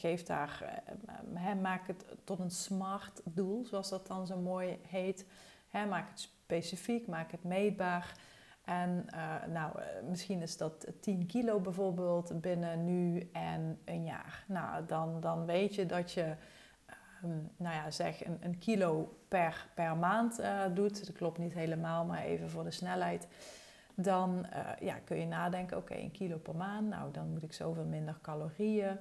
[0.02, 0.82] uh, daar,
[1.34, 5.26] uh, maak het tot een smart doel, zoals dat dan zo mooi heet.
[5.68, 8.16] Hè, maak het specifiek, maak het meetbaar.
[8.64, 14.44] En uh, nou, eh, misschien is dat 10 kilo bijvoorbeeld binnen nu en een jaar.
[14.48, 16.34] Nou, dan, dan weet je dat je,
[17.24, 20.42] um, nou ja, zeg een, een kilo per, per maand
[20.74, 21.06] doet.
[21.06, 23.28] Dat klopt niet helemaal, maar even voor de snelheid.
[23.94, 26.88] Dan uh, ja, kun je nadenken, oké, een kilo per maand.
[26.88, 28.98] Nou, dan moet ik zoveel minder calorieën.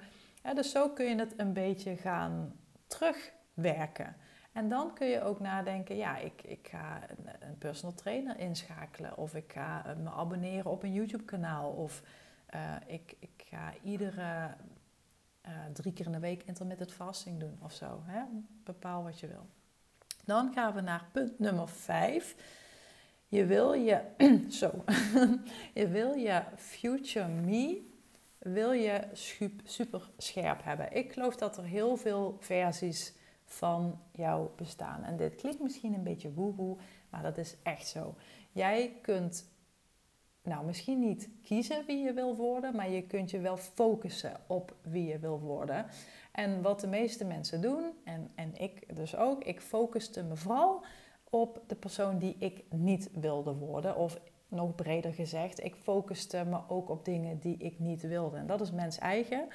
[0.54, 2.54] Dus zo kun je het een beetje gaan
[2.88, 4.16] terugwerken.
[4.52, 9.18] En dan kun je ook nadenken, ja, ik, ik ga een, een personal trainer inschakelen.
[9.18, 11.72] Of ik ga eh, me abonneren op een YouTube kanaal.
[11.72, 12.04] Of
[12.56, 14.56] uh, ik, ik ga iedere
[15.74, 18.02] drie keer in de week intermittent fasting doen of zo.
[18.06, 18.24] Hè?
[18.64, 19.48] Bepaal wat je wil.
[20.26, 22.36] Dan gaan we naar punt nummer 5.
[23.32, 24.02] Je wil je,
[24.60, 24.72] zo,
[25.82, 27.82] je wil je future me,
[28.38, 29.02] wil je
[29.64, 30.96] super scherp hebben.
[30.96, 33.14] Ik geloof dat er heel veel versies
[33.46, 35.04] van jouw bestaan.
[35.04, 36.78] En dit klinkt misschien een beetje woehoe,
[37.10, 38.16] maar dat is echt zo.
[38.52, 39.46] Jij kunt,
[40.44, 44.76] nou misschien niet kiezen wie je wil worden, maar je kunt je wel focussen op
[44.82, 45.86] wie je wil worden.
[46.32, 50.84] En wat de meeste mensen doen, en, en ik dus ook, ik focuste me vooral
[51.32, 53.96] op de persoon die ik niet wilde worden.
[53.96, 58.38] Of nog breder gezegd, ik focuste me ook op dingen die ik niet wilde.
[58.38, 59.48] En dat is mens eigen.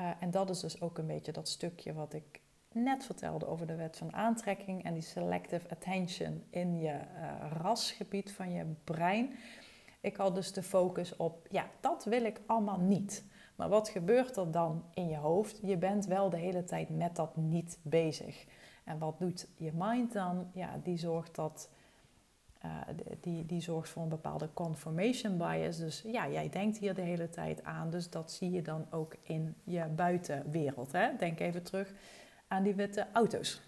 [0.00, 2.40] Uh, en dat is dus ook een beetje dat stukje wat ik
[2.72, 8.32] net vertelde over de wet van aantrekking en die selective attention in je uh, rasgebied
[8.32, 9.34] van je brein.
[10.00, 13.24] Ik had dus de focus op, ja, dat wil ik allemaal niet.
[13.56, 15.58] Maar wat gebeurt er dan in je hoofd?
[15.62, 18.46] Je bent wel de hele tijd met dat niet bezig.
[18.90, 20.50] En wat doet je mind dan?
[20.52, 21.68] Ja, die zorgt dat.
[22.64, 22.80] Uh,
[23.20, 25.76] die, die zorgt voor een bepaalde confirmation bias.
[25.76, 27.90] Dus ja, jij denkt hier de hele tijd aan.
[27.90, 30.92] Dus dat zie je dan ook in je buitenwereld.
[30.92, 31.16] Hè?
[31.18, 31.92] Denk even terug
[32.48, 33.62] aan die witte auto's.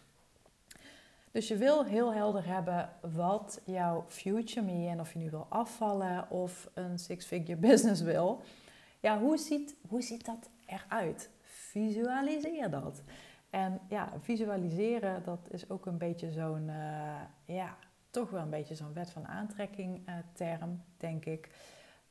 [1.31, 5.47] Dus je wil heel helder hebben wat jouw future me en of je nu wil
[5.49, 8.41] afvallen of een six-figure business wil.
[9.01, 11.31] Ja, hoe ziet, hoe ziet dat eruit?
[11.43, 13.03] Visualiseer dat.
[13.53, 17.77] En ja, visualiseren, dat is ook een beetje zo'n, uh, ja,
[18.11, 21.51] toch wel een beetje zo'n wet van aantrekking uh, term, denk ik.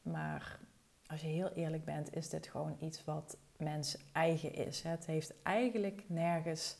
[0.01, 0.59] Maar
[1.07, 4.81] als je heel eerlijk bent, is dit gewoon iets wat mens eigen is.
[4.81, 6.77] Het heeft eigenlijk nergens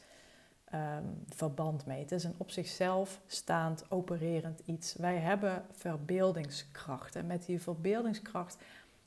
[0.73, 1.99] um, verband mee.
[1.99, 4.93] Het is een op zichzelf staand, opererend iets.
[4.93, 7.15] Wij hebben verbeeldingskracht.
[7.15, 8.57] En met die verbeeldingskracht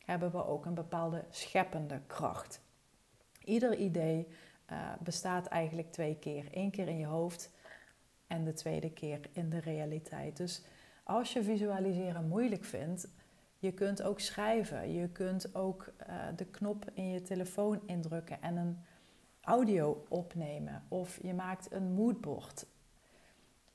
[0.04, 2.60] hebben we ook een bepaalde scheppende kracht.
[3.44, 4.28] Ieder idee
[4.72, 6.48] uh, bestaat eigenlijk twee keer.
[6.50, 7.50] Eén keer in je hoofd
[8.26, 10.36] en de tweede keer in de realiteit.
[10.36, 10.64] Dus
[11.02, 13.08] als je visualiseren moeilijk vindt,
[13.58, 14.92] je kunt ook schrijven.
[14.92, 18.78] Je kunt ook uh, de knop in je telefoon indrukken en een
[19.40, 20.84] audio opnemen.
[20.88, 22.66] Of je maakt een moodboard.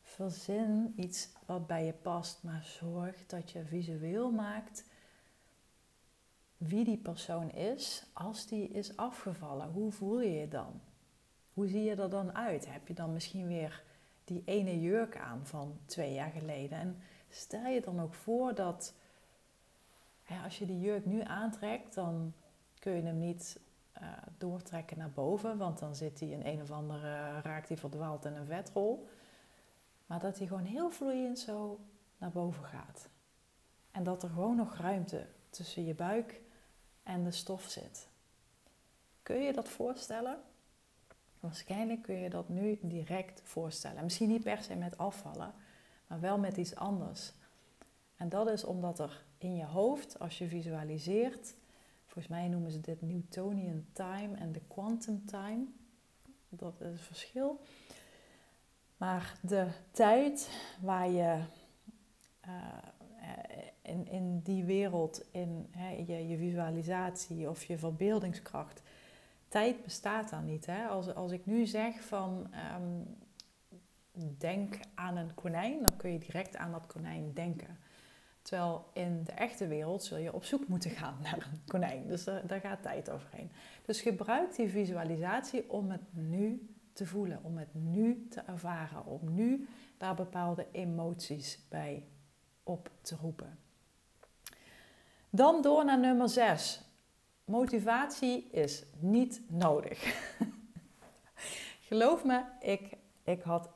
[0.02, 4.84] Verzin iets wat bij je past, maar zorg dat je visueel maakt
[6.60, 9.72] wie die persoon is als die is afgevallen.
[9.72, 10.82] Hoe voel je je dan?
[11.60, 12.72] hoe zie je er dan uit?
[12.74, 13.84] Heb je dan misschien weer
[14.24, 16.80] die ene jurk aan van twee jaar geleden?
[16.80, 16.98] En
[17.30, 18.94] stel je dan ook voor dat
[20.44, 22.34] als je die jurk nu aantrekt, dan
[22.80, 23.60] kun je hem niet
[24.02, 24.08] uh,
[24.38, 28.36] doortrekken naar boven, want dan zit hij in een of andere, raakt hij verdwaald in
[28.36, 29.08] een vetrol.
[30.06, 31.80] Maar dat hij gewoon heel vloeiend zo
[32.18, 33.10] naar boven gaat.
[33.92, 36.42] En dat er gewoon nog ruimte tussen je buik
[37.10, 38.08] en de stof zit.
[39.24, 40.42] Kun je dat voorstellen?
[41.40, 44.04] Waarschijnlijk kun je dat nu direct voorstellen.
[44.04, 45.54] Misschien niet per se met afvallen,
[46.08, 47.34] maar wel met iets anders.
[48.16, 51.56] En dat is omdat er in je hoofd, als je visualiseert,
[52.06, 55.66] volgens mij noemen ze dit Newtonian time en de quantum time.
[56.50, 57.62] Dat is het verschil.
[58.98, 60.50] Maar de tijd
[60.82, 61.44] waar je
[62.48, 62.78] uh,
[63.82, 68.82] in, in die wereld, in hè, je, je visualisatie of je verbeeldingskracht,
[69.48, 70.66] tijd bestaat dan niet.
[70.66, 70.88] Hè?
[70.88, 73.18] Als, als ik nu zeg van um,
[74.38, 77.78] denk aan een konijn, dan kun je direct aan dat konijn denken.
[78.42, 82.08] Terwijl in de echte wereld zul je op zoek moeten gaan naar een konijn.
[82.08, 83.52] Dus daar, daar gaat tijd overheen.
[83.86, 89.34] Dus gebruik die visualisatie om het nu te voelen, om het nu te ervaren, om
[89.34, 89.68] nu
[89.98, 92.04] daar bepaalde emoties bij
[92.64, 93.60] op te roepen.
[95.30, 96.82] Dan door naar nummer 6.
[97.46, 100.28] Motivatie is niet nodig.
[101.88, 103.70] Geloof me, ik, ik had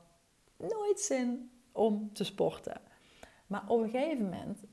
[0.56, 2.80] nooit zin om te sporten.
[3.46, 4.64] Maar op een gegeven moment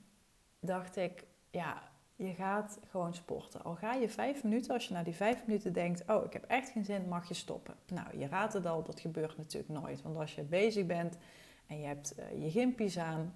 [0.59, 3.63] dacht ik, ja, je gaat gewoon sporten.
[3.63, 6.43] Al ga je vijf minuten, als je na die vijf minuten denkt, oh, ik heb
[6.43, 7.75] echt geen zin, mag je stoppen.
[7.87, 10.01] Nou, je raadt het al, dat gebeurt natuurlijk nooit.
[10.01, 11.17] Want als je bezig bent
[11.67, 13.35] en je hebt uh, je gimpies aan,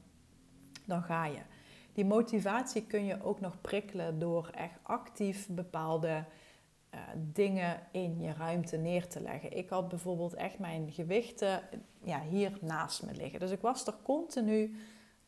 [0.85, 1.39] dan ga je.
[1.93, 6.23] Die motivatie kun je ook nog prikkelen door echt actief bepaalde
[6.93, 9.57] uh, dingen in je ruimte neer te leggen.
[9.57, 11.61] Ik had bijvoorbeeld echt mijn gewichten
[12.03, 13.39] ja, hier naast me liggen.
[13.39, 14.75] Dus ik was er continu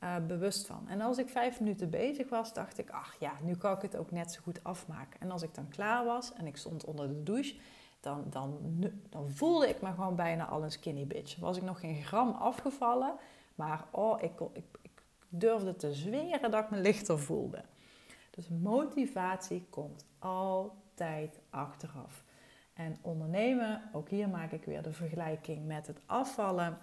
[0.03, 0.87] uh, bewust van.
[0.87, 3.95] En als ik vijf minuten bezig was, dacht ik, ach ja, nu kan ik het
[3.95, 5.19] ook net zo goed afmaken.
[5.19, 7.55] En als ik dan klaar was en ik stond onder de douche,
[7.99, 8.57] dan, dan,
[9.09, 11.39] dan voelde ik me gewoon bijna al een skinny bitch.
[11.39, 13.15] Was ik nog geen gram afgevallen,
[13.55, 14.86] maar oh, ik, ik, ik
[15.29, 17.63] durfde te zweren dat ik me lichter voelde.
[18.29, 22.23] Dus motivatie komt altijd achteraf.
[22.73, 26.77] En ondernemen, ook hier maak ik weer de vergelijking met het afvallen.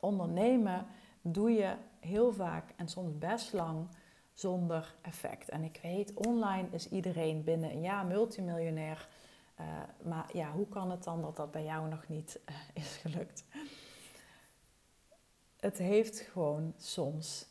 [0.00, 0.86] Ondernemen
[1.22, 3.88] doe je heel vaak en soms best lang
[4.32, 5.48] zonder effect.
[5.48, 9.08] En ik weet, online is iedereen binnen een jaar multimiljonair.
[9.60, 9.66] Uh,
[10.08, 13.44] maar ja, hoe kan het dan dat dat bij jou nog niet uh, is gelukt?
[15.60, 17.46] Het heeft gewoon soms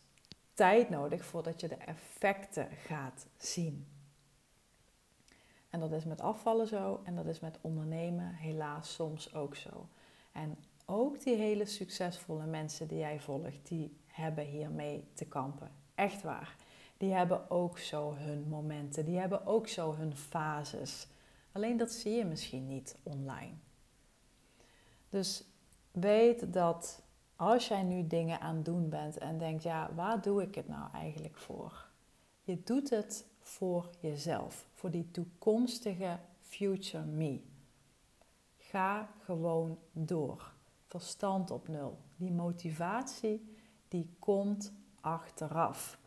[0.53, 3.87] tijd nodig voordat je de effecten gaat zien.
[5.69, 9.87] En dat is met afvallen zo en dat is met ondernemen helaas soms ook zo.
[10.31, 15.71] En ook die hele succesvolle mensen die jij volgt, die hebben hiermee te kampen.
[15.95, 16.55] Echt waar.
[16.97, 21.07] Die hebben ook zo hun momenten, die hebben ook zo hun fases.
[21.51, 23.53] Alleen dat zie je misschien niet online.
[25.09, 25.43] Dus
[25.91, 27.01] weet dat
[27.37, 30.67] als jij nu dingen aan het doen bent en denkt, ja, waar doe ik het
[30.67, 31.85] nou eigenlijk voor?
[32.41, 37.41] Je doet het voor jezelf, voor die toekomstige future me.
[38.57, 40.53] Ga gewoon door.
[40.87, 41.97] Verstand op nul.
[42.15, 43.55] Die motivatie
[43.87, 45.99] die komt achteraf.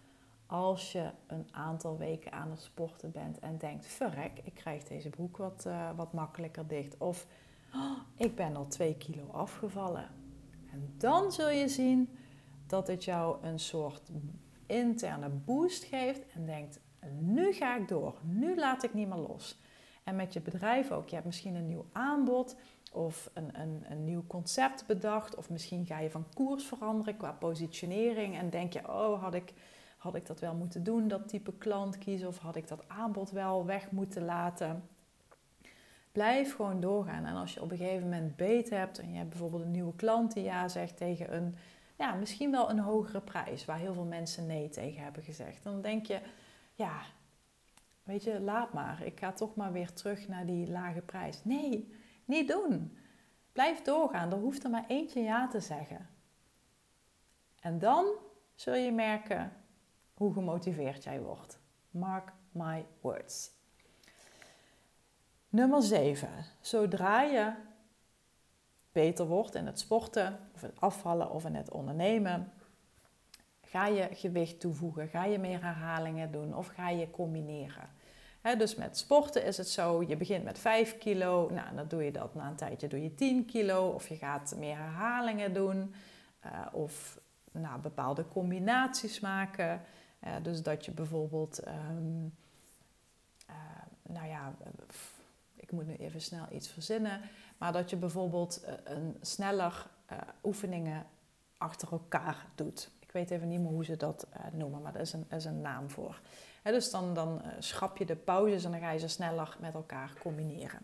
[0.46, 5.10] Als je een aantal weken aan het sporten bent en denkt: verrek, ik krijg deze
[5.10, 6.98] broek wat, uh, wat makkelijker dicht.
[6.98, 7.26] Of
[7.74, 10.19] oh, ik ben al twee kilo afgevallen.
[10.72, 12.08] En dan zul je zien
[12.66, 14.10] dat het jou een soort
[14.66, 16.80] interne boost geeft en denkt:
[17.18, 19.58] nu ga ik door, nu laat ik niet meer los.
[20.04, 21.08] En met je bedrijf ook.
[21.08, 22.56] Je hebt misschien een nieuw aanbod
[22.92, 25.36] of een, een, een nieuw concept bedacht.
[25.36, 28.36] Of misschien ga je van koers veranderen qua positionering.
[28.36, 29.52] En denk je, oh, had ik,
[29.96, 32.28] had ik dat wel moeten doen, dat type klant kiezen?
[32.28, 34.88] Of had ik dat aanbod wel weg moeten laten?
[36.12, 37.24] Blijf gewoon doorgaan.
[37.24, 39.96] En als je op een gegeven moment beet hebt en je hebt bijvoorbeeld een nieuwe
[39.96, 41.56] klant die ja zegt tegen een,
[41.96, 45.80] ja, misschien wel een hogere prijs, waar heel veel mensen nee tegen hebben gezegd, dan
[45.80, 46.20] denk je,
[46.74, 47.00] ja,
[48.02, 49.02] weet je, laat maar.
[49.02, 51.44] Ik ga toch maar weer terug naar die lage prijs.
[51.44, 51.94] Nee,
[52.24, 52.98] niet doen.
[53.52, 54.32] Blijf doorgaan.
[54.32, 56.08] Er hoeft er maar eentje ja te zeggen.
[57.60, 58.06] En dan
[58.54, 59.52] zul je merken
[60.14, 61.58] hoe gemotiveerd jij wordt.
[61.90, 63.50] Mark my words.
[65.50, 66.28] Nummer 7.
[66.60, 67.52] Zodra je
[68.92, 72.52] beter wordt in het sporten, of het afvallen of in het ondernemen,
[73.62, 77.88] ga je gewicht toevoegen, ga je meer herhalingen doen of ga je combineren.
[78.58, 82.12] dus met sporten is het zo, je begint met 5 kilo, nou dan doe je
[82.12, 85.94] dat na een tijdje doe je 10 kilo of je gaat meer herhalingen doen
[86.46, 87.20] uh, of
[87.52, 89.82] nou, bepaalde combinaties maken.
[90.24, 92.34] Uh, dus dat je bijvoorbeeld, um,
[93.50, 93.56] uh,
[94.02, 94.54] nou ja,
[95.70, 97.20] ik moet nu even snel iets verzinnen,
[97.58, 99.86] maar dat je bijvoorbeeld een sneller
[100.44, 101.06] oefeningen
[101.58, 102.90] achter elkaar doet.
[103.00, 105.60] Ik weet even niet meer hoe ze dat noemen, maar daar is een, is een
[105.60, 106.20] naam voor
[106.62, 110.12] dus dan, dan schrap je de pauzes en dan ga je ze sneller met elkaar
[110.20, 110.80] combineren.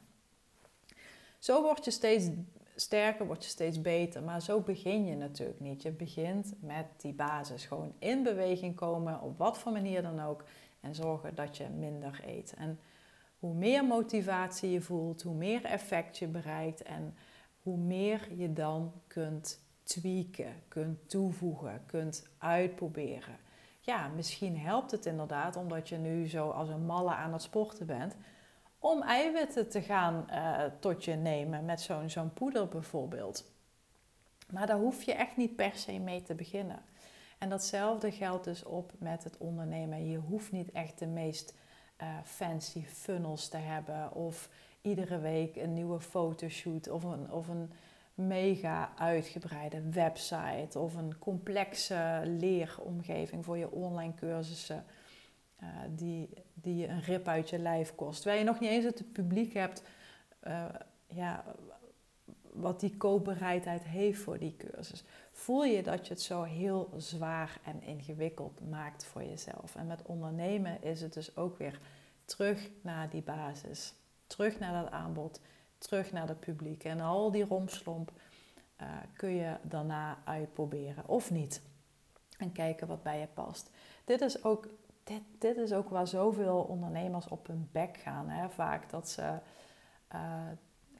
[1.38, 2.28] Zo word je steeds
[2.76, 4.22] sterker, word je steeds beter.
[4.22, 5.82] Maar zo begin je natuurlijk niet.
[5.82, 7.64] Je begint met die basis.
[7.64, 10.44] Gewoon in beweging komen, op wat voor manier dan ook.
[10.80, 12.54] En zorgen dat je minder eet.
[12.54, 12.80] En
[13.38, 16.82] hoe meer motivatie je voelt, hoe meer effect je bereikt.
[16.82, 17.14] En
[17.62, 23.44] hoe meer je dan kunt tweaken, kunt toevoegen, kunt uitproberen
[23.86, 27.86] ja, misschien helpt het inderdaad, omdat je nu zo als een malle aan het sporten
[27.86, 28.16] bent,
[28.78, 33.50] om eiwitten te gaan uh, tot je nemen met zo'n zo'n poeder bijvoorbeeld.
[34.52, 36.82] Maar daar hoef je echt niet per se mee te beginnen.
[37.38, 40.10] En datzelfde geldt dus op met het ondernemen.
[40.10, 41.54] Je hoeft niet echt de meest
[42.02, 44.48] uh, fancy funnels te hebben of
[44.82, 47.70] iedere week een nieuwe fotoshoot of een, of een
[48.14, 54.84] mega uitgebreide website of een complexe leeromgeving voor je online cursussen.
[55.62, 58.24] Uh, die, die je een rip uit je lijf kost.
[58.24, 59.82] Waar je nog niet eens het publiek hebt
[60.46, 60.64] uh,
[61.06, 61.44] ja,
[62.60, 65.04] wat die koopbereidheid heeft voor die cursus.
[65.30, 69.74] Voel je dat je het zo heel zwaar en ingewikkeld maakt voor jezelf.
[69.74, 71.80] En met ondernemen is het dus ook weer
[72.24, 73.94] terug naar die basis.
[74.26, 75.40] Terug naar dat aanbod
[75.78, 76.84] terug naar het publiek.
[76.84, 78.12] En al die romslomp
[78.80, 81.62] uh, kun je daarna uitproberen of niet.
[82.38, 83.70] En kijken wat bij je past.
[84.04, 84.68] Dit is ook,
[85.04, 88.28] dit, dit is ook waar zoveel ondernemers op hun bek gaan.
[88.28, 88.50] Hè?
[88.50, 89.38] Vaak dat ze
[90.14, 90.40] uh,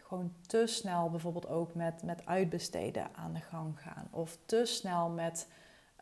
[0.07, 4.09] gewoon te snel bijvoorbeeld ook met, met uitbesteden aan de gang gaan.
[4.11, 5.49] Of te snel met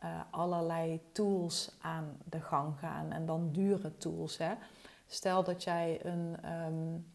[0.03, 3.11] uh, allerlei tools aan de gang gaan.
[3.11, 4.37] En dan dure tools.
[4.37, 4.53] Hè?
[5.07, 6.37] Stel dat jij een...
[6.65, 7.13] Um,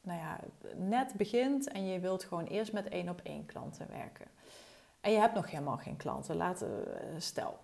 [0.00, 0.40] nou ja,
[0.76, 4.26] net begint en je wilt gewoon eerst met één op één klanten werken.
[5.00, 7.58] En je hebt nog helemaal geen klanten, laten eh, stel.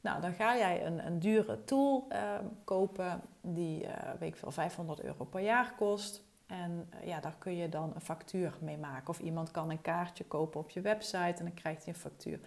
[0.00, 2.18] Nou, dan ga jij een, een dure tool uh,
[2.64, 6.25] kopen die, uh, weet ik veel, 500 euro per jaar kost.
[6.46, 9.08] En uh, ja, daar kun je dan een factuur mee maken.
[9.08, 12.40] Of iemand kan een kaartje kopen op je website en dan krijgt hij een factuur.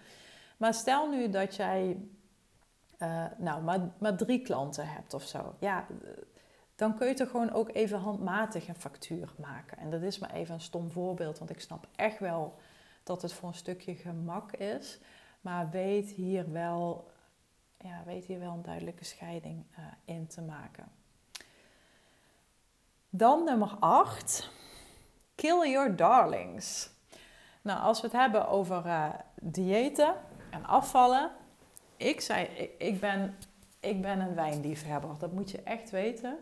[0.56, 1.96] Maar stel nu dat jij
[3.38, 5.54] nou, maar, maar drie klanten hebt of zo.
[5.58, 5.86] Ja,
[6.74, 9.78] dan kun je toch gewoon ook even handmatig een factuur maken.
[9.78, 12.58] En dat is maar even een stom voorbeeld, want ik snap echt wel
[13.02, 15.00] dat het voor een stukje gemak is.
[15.40, 17.10] Maar weet hier wel,
[17.78, 19.64] ja, weet hier wel een duidelijke scheiding
[20.04, 20.99] in te maken.
[23.10, 24.50] Dan nummer 8.
[25.34, 26.90] Kill your darlings.
[27.62, 29.08] Nou, als we het hebben over uh,
[29.40, 30.14] diëten
[30.50, 31.30] en afvallen.
[31.96, 32.44] Ik zei,
[32.78, 33.36] ik, ben,
[33.80, 35.10] ik ben een wijnliefhebber.
[35.18, 36.38] Dat moet je echt weten.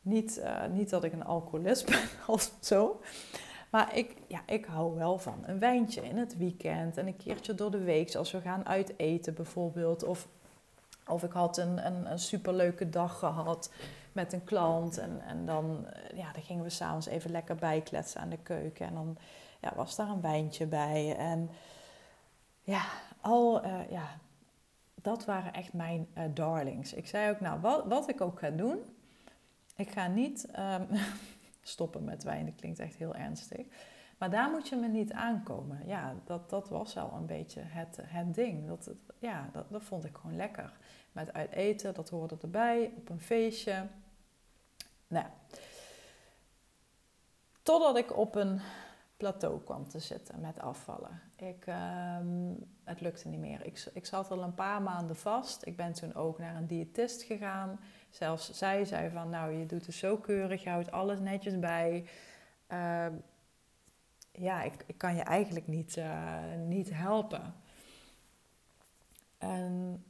[0.00, 3.00] Niet, uh, niet dat ik een alcoholist ben of zo.
[3.70, 7.54] Maar ik, ja, ik hou wel van een wijntje in het weekend en een keertje
[7.54, 10.04] door de week, als we gaan uiteten bijvoorbeeld.
[10.04, 10.28] Of,
[11.06, 13.70] of ik had een, een, een superleuke dag gehad
[14.14, 18.20] met een klant en, en dan, eh, ja, dan gingen we s'avonds even lekker bijkletsen
[18.20, 18.86] aan de keuken.
[18.86, 19.16] En dan
[19.60, 21.16] ja, was daar een wijntje bij.
[21.16, 21.50] En
[22.62, 22.82] ja,
[23.20, 24.18] al, uh, ja,
[24.94, 26.92] dat waren echt mijn uh, darlings.
[26.92, 28.78] Ik zei ook, nou, wat, wat ik ook ga doen,
[29.76, 30.86] ik ga niet um,
[31.62, 33.66] stoppen met wijn, dat klinkt echt heel ernstig.
[34.18, 35.80] Maar daar moet je me niet aankomen.
[35.86, 38.66] Ja, dat, dat was wel een beetje het, het ding.
[38.66, 40.72] Dat, ja, dat, dat vond ik gewoon lekker.
[41.12, 43.86] Met uit eten, dat hoorde erbij, op een feestje.
[45.12, 45.26] Nou,
[47.62, 48.60] totdat ik op een
[49.16, 51.20] plateau kwam te zitten met afvallen.
[51.36, 53.66] Ik, um, het lukte niet meer.
[53.66, 55.66] Ik, ik zat al een paar maanden vast.
[55.66, 57.80] Ik ben toen ook naar een diëtist gegaan.
[58.10, 62.08] Zelfs zij zei van, nou, je doet het zo keurig, je houdt alles netjes bij.
[62.68, 63.06] Uh,
[64.32, 67.54] ja, ik, ik, kan je eigenlijk niet, uh, niet helpen.
[69.38, 70.04] En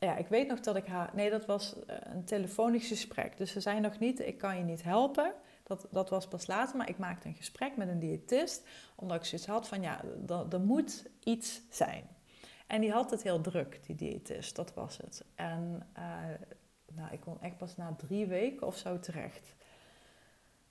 [0.00, 1.10] ja, ik weet nog dat ik haar...
[1.14, 3.36] Nee, dat was eh, een telefonisch gesprek.
[3.36, 5.32] Dus ze zei nog niet, ik kan je niet helpen.
[5.62, 8.66] Dat, dat was pas later, maar ik maakte een gesprek met een diëtist.
[8.94, 10.04] Omdat ik zoiets had van, ja,
[10.50, 12.08] er moet iets zijn.
[12.66, 14.56] En die had het heel druk, die diëtist.
[14.56, 15.24] Dat was het.
[15.34, 16.04] En uh,
[16.92, 19.54] nou, ik kon echt pas na drie weken of zo terecht.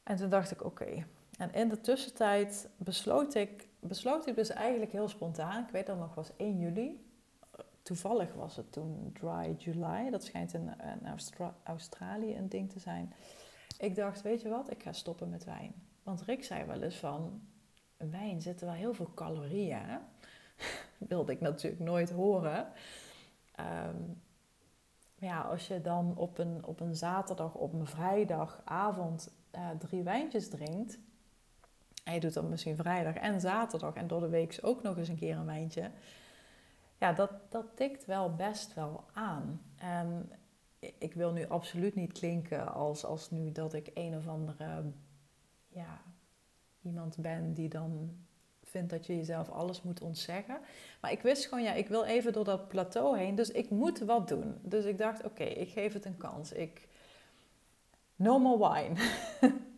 [0.03, 1.05] En toen dacht ik, oké.
[1.37, 5.63] En in de tussentijd besloot ik, besloot ik dus eigenlijk heel spontaan.
[5.63, 7.08] Ik weet dat nog was 1 juli
[7.89, 10.09] toevallig was het toen Dry July.
[10.09, 10.73] Dat schijnt in,
[11.63, 13.13] Australië een ding te zijn.
[13.79, 15.73] Ik dacht, weet je wat, ik ga stoppen met wijn.
[16.03, 17.41] Want Rick zei wel eens van,
[17.97, 19.99] wijn zit wel heel veel calorieën.
[20.97, 22.67] Wilde ik natuurlijk nooit horen.
[23.59, 24.21] Um,
[25.15, 30.49] ja, als je dan op een, op een zaterdag, op een vrijdagavond uh, drie wijntjes
[30.49, 30.99] drinkt.
[32.03, 35.09] En je doet dan misschien vrijdag en zaterdag en door de week ook nog eens
[35.09, 35.91] een keer een wijntje.
[36.99, 39.61] Ja, dat, dat tikt wel best wel aan.
[39.75, 40.31] En
[40.79, 44.83] ik wil nu absoluut niet klinken als, als nu dat ik een of andere
[45.67, 46.01] ja,
[46.81, 48.17] iemand ben die dan
[48.63, 50.59] vindt dat je jezelf alles moet ontzeggen.
[51.01, 53.99] Maar ik wist gewoon, ja, ik wil even door dat plateau heen, dus ik moet
[53.99, 54.57] wat doen.
[54.61, 56.51] Dus ik dacht, oké, ik geef het een kans.
[56.51, 56.87] Ik,
[58.15, 58.95] no more wine.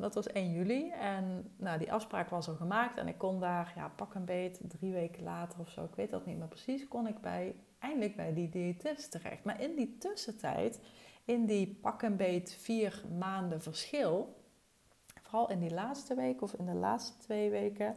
[0.00, 3.72] dat was 1 juli en nou, die afspraak was al gemaakt en ik kon daar,
[3.76, 6.88] ja, pak een beet, drie weken later of zo, ik weet dat niet meer precies,
[6.88, 9.44] kon ik bij, eindelijk bij die diëtist terecht.
[9.44, 10.80] Maar in die tussentijd,
[11.24, 14.36] in die pak een beet vier maanden verschil,
[15.22, 17.96] vooral in die laatste week of in de laatste twee weken.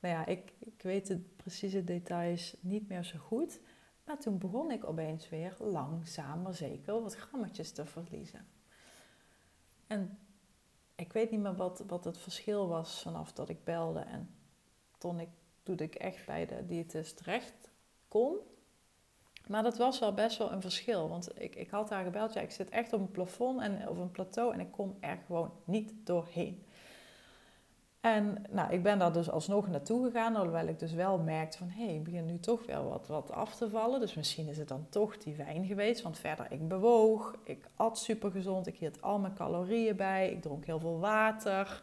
[0.00, 3.60] Nou ja, ik, ik weet de precieze details niet meer zo goed.
[4.04, 8.46] Maar toen begon ik opeens weer langzaam maar zeker wat grammetjes te verliezen.
[9.86, 10.18] En
[11.00, 14.34] ik weet niet meer wat, wat het verschil was vanaf dat ik belde en
[14.98, 15.28] toen ik,
[15.62, 17.70] toen ik echt bij de diëtist terecht
[18.08, 18.36] kon.
[19.46, 21.08] Maar dat was wel best wel een verschil.
[21.08, 23.98] Want ik, ik had haar gebeld, ja, ik zit echt op een plafond en op
[23.98, 26.64] een plateau en ik kom er gewoon niet doorheen.
[28.00, 31.68] En nou, ik ben daar dus alsnog naartoe gegaan, alhoewel ik dus wel merkte van...
[31.68, 34.00] hé, hey, ik begin nu toch wel wat, wat af te vallen.
[34.00, 36.02] Dus misschien is het dan toch die wijn geweest.
[36.02, 40.30] Want verder, ik bewoog, ik at super gezond, ik hield al mijn calorieën bij...
[40.30, 41.82] ik dronk heel veel water,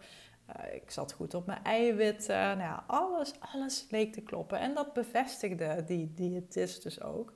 [0.49, 2.35] uh, ik zat goed op mijn eiwitten.
[2.35, 4.59] Nou ja, alles, alles leek te kloppen.
[4.59, 7.33] En dat bevestigde die diëtist dus ook.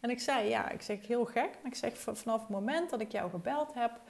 [0.00, 1.50] En ik zei, ja, ik zeg heel gek.
[1.62, 4.00] Maar ik zeg, vanaf het moment dat ik jou gebeld heb...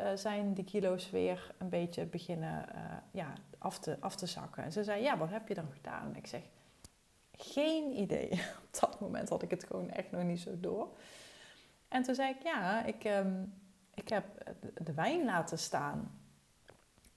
[0.00, 3.32] Uh, zijn die kilo's weer een beetje beginnen uh, ja,
[3.64, 4.64] af, te, af te zakken.
[4.64, 6.08] En ze zei, ja, wat heb je dan gedaan?
[6.08, 6.42] En ik zeg,
[7.32, 8.30] geen idee.
[8.66, 10.88] Op dat moment had ik het gewoon echt nog niet zo door.
[11.88, 13.54] En toen zei ik, ja, ik, um,
[13.94, 14.24] ik heb
[14.74, 16.18] de wijn laten staan.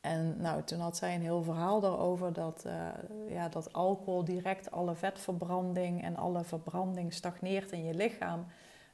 [0.02, 2.90] En nou, toen had zij een heel verhaal daarover dat, uh,
[3.30, 8.46] ja, dat alcohol direct alle vetverbranding en alle verbranding stagneert in je lichaam.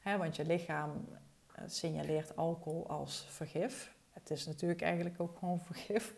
[0.03, 1.07] Want je lichaam
[1.55, 3.95] eh, signaleert alcohol als vergif.
[4.11, 6.15] Het is natuurlijk eigenlijk ook gewoon vergif.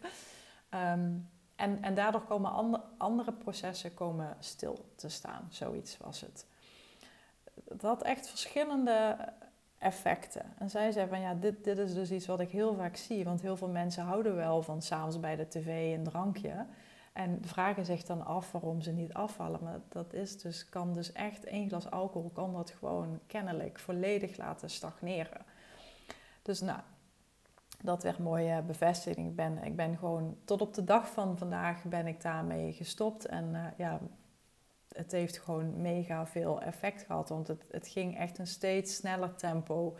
[0.75, 5.47] Um, en, en daardoor komen andere, andere processen komen stil te staan.
[5.49, 6.45] Zoiets was het.
[7.63, 9.17] Dat had echt verschillende
[9.77, 10.53] effecten.
[10.57, 13.23] En zij zei van ja, dit, dit is dus iets wat ik heel vaak zie.
[13.23, 16.65] Want heel veel mensen houden wel van s'avonds bij de tv een drankje.
[17.13, 19.59] En vragen zich dan af waarom ze niet afvallen.
[19.63, 24.37] Maar dat is dus, kan dus echt één glas alcohol kan dat gewoon kennelijk volledig
[24.37, 25.41] laten stagneren.
[26.41, 26.79] Dus nou,
[27.85, 29.27] dat werd mooie bevestiging.
[29.29, 33.25] Ik ben, ik ben gewoon tot op de dag van vandaag ben ik daarmee gestopt.
[33.25, 33.99] En uh, ja,
[34.95, 37.29] het heeft gewoon mega veel effect gehad.
[37.29, 39.97] Want het, het ging echt een steeds sneller tempo.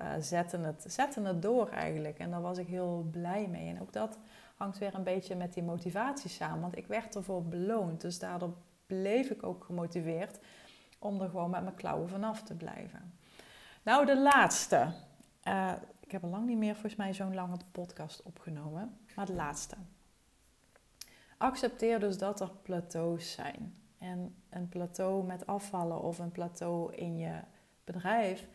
[0.00, 2.18] Uh, zetten, het, zetten het door eigenlijk.
[2.18, 3.68] En daar was ik heel blij mee.
[3.68, 4.18] En ook dat
[4.56, 6.60] hangt weer een beetje met die motivatie samen.
[6.60, 8.00] Want ik werd ervoor beloond.
[8.00, 8.54] Dus daardoor
[8.86, 10.38] bleef ik ook gemotiveerd
[10.98, 13.12] om er gewoon met mijn klauwen vanaf te blijven.
[13.82, 14.92] Nou, de laatste.
[15.44, 15.72] Uh,
[16.08, 18.98] ik heb al lang niet meer volgens mij zo'n lange podcast opgenomen.
[19.16, 19.76] Maar de laatste.
[21.38, 23.74] Accepteer dus dat er plateaus zijn.
[23.98, 27.40] En een plateau met afvallen of een plateau in je
[27.84, 28.48] bedrijf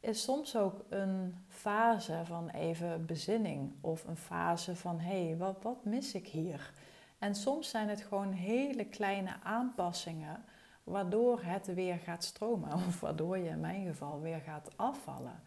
[0.00, 5.62] is soms ook een fase van even bezinning of een fase van hé, hey, wat,
[5.62, 6.72] wat mis ik hier?
[7.18, 10.44] En soms zijn het gewoon hele kleine aanpassingen
[10.84, 15.40] waardoor het weer gaat stromen of waardoor je in mijn geval weer gaat afvallen.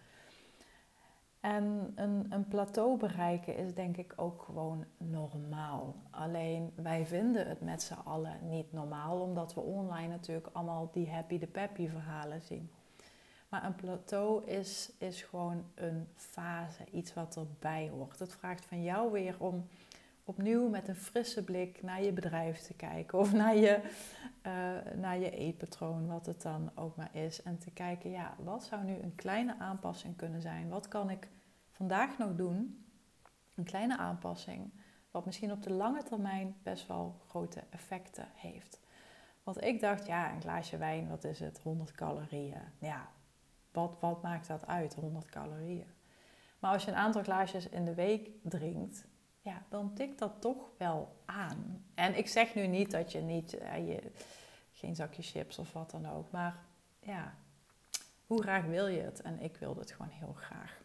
[1.42, 5.96] En een, een plateau bereiken is denk ik ook gewoon normaal.
[6.10, 11.10] Alleen wij vinden het met z'n allen niet normaal, omdat we online natuurlijk allemaal die
[11.10, 12.70] happy de peppy verhalen zien.
[13.50, 18.20] Maar een plateau is, is gewoon een fase, iets wat erbij hoort.
[18.20, 19.68] Het vraagt van jou weer om
[20.32, 23.80] opnieuw met een frisse blik naar je bedrijf te kijken of naar je,
[24.48, 27.44] uh, naar je eetpatroon, wat het dan ook maar is.
[27.44, 30.70] En te kijken, ja, wat zou nu een kleine aanpassing kunnen zijn?
[30.70, 31.28] Wat kan ik
[31.72, 32.86] vandaag nog doen?
[33.56, 34.72] Een kleine aanpassing,
[35.12, 38.80] wat misschien op de lange termijn best wel grote effecten heeft.
[39.44, 41.60] Want ik dacht, ja, een glaasje wijn, wat is het?
[41.60, 42.62] 100 calorieën.
[42.80, 43.10] Ja,
[43.72, 45.88] wat, wat maakt dat uit, 100 calorieën?
[46.60, 49.10] Maar als je een aantal glaasjes in de week drinkt,
[49.42, 51.86] ja, dan tikt dat toch wel aan.
[51.96, 54.12] En ik zeg nu niet dat je niet, uh, je,
[54.74, 56.32] geen zakje chips of wat dan ook.
[56.32, 56.56] Maar
[57.00, 57.36] ja,
[58.26, 59.22] hoe graag wil je het?
[59.22, 60.82] En ik wilde het gewoon heel graag.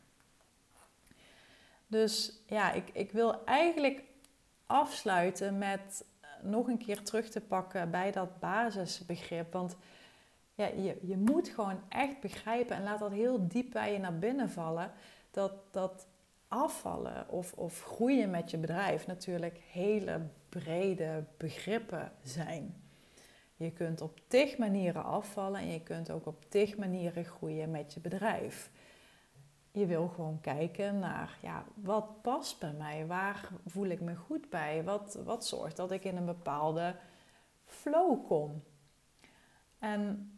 [1.87, 4.03] Dus ja, ik, ik wil eigenlijk
[4.67, 6.05] afsluiten met
[6.43, 9.53] nog een keer terug te pakken bij dat basisbegrip.
[9.53, 9.77] Want
[10.55, 14.19] ja, je, je moet gewoon echt begrijpen en laat dat heel diep bij je naar
[14.19, 14.93] binnen vallen.
[15.31, 16.07] Dat, dat
[16.57, 22.85] afvallen of, of groeien met je bedrijf natuurlijk hele brede begrippen zijn.
[23.57, 27.95] Je kunt op tig manieren afvallen en je kunt ook op tig manieren groeien met
[27.95, 28.71] je bedrijf.
[29.71, 34.51] Je wil gewoon kijken naar ja, wat past bij mij, waar voel ik me goed
[34.51, 36.97] bij, wat, wat zorgt dat ik in een bepaalde
[37.65, 38.63] flow kom.
[39.79, 40.31] En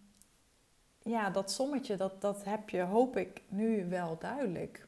[1.03, 4.88] ja, dat sommetje, dat, dat heb je, hoop ik, nu wel duidelijk.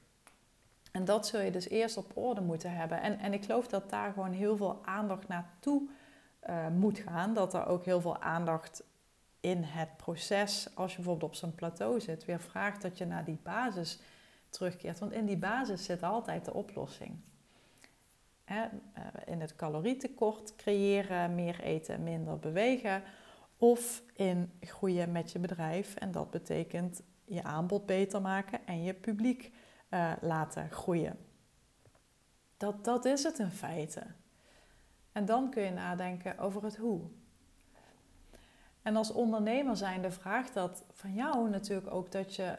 [0.90, 3.00] En dat zul je dus eerst op orde moeten hebben.
[3.00, 5.88] En, en ik geloof dat daar gewoon heel veel aandacht naartoe
[6.48, 7.34] uh, moet gaan.
[7.34, 8.82] Dat er ook heel veel aandacht
[9.40, 13.24] in het proces, als je bijvoorbeeld op zo'n plateau zit, weer vraagt dat je naar
[13.24, 14.00] die basis
[14.48, 14.98] terugkeert.
[14.98, 17.20] Want in die basis zit altijd de oplossing.
[18.44, 18.62] Eh,
[19.26, 23.02] in het calorietekort creëren, meer eten, minder bewegen.
[23.56, 25.94] Of in groeien met je bedrijf.
[25.94, 29.52] En dat betekent je aanbod beter maken en je publiek
[29.90, 31.18] uh, laten groeien.
[32.56, 34.02] Dat, dat is het in feite.
[35.12, 37.00] En dan kun je nadenken over het hoe.
[38.82, 42.58] En als ondernemer zijnde vraagt dat van jou natuurlijk ook dat je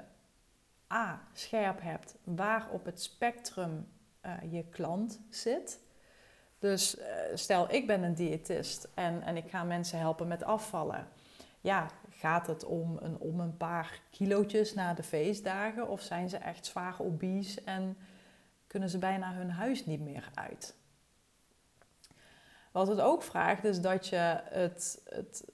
[0.94, 3.88] A, scherp hebt waar op het spectrum
[4.26, 5.80] uh, je klant zit.
[6.60, 11.08] Dus uh, stel, ik ben een diëtist en, en ik ga mensen helpen met afvallen.
[11.62, 11.88] Ja,
[12.22, 15.89] gaat het om een, om een paar kilootjes na de feestdagen?
[15.89, 17.98] Of zijn ze echt zwaar obese en
[18.68, 20.76] kunnen ze bijna hun huis niet meer uit?
[22.72, 25.52] Wat het ook vraagt is dat je het, het,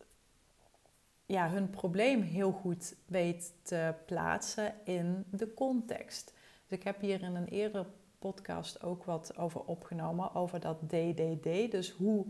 [1.26, 6.34] ja, hun probleem heel goed weet te plaatsen in de context.
[6.68, 7.86] Dus ik heb hier in een eerdere
[8.20, 11.72] podcast ook wat over opgenomen, over dat DDD.
[11.72, 12.26] Dus hoe,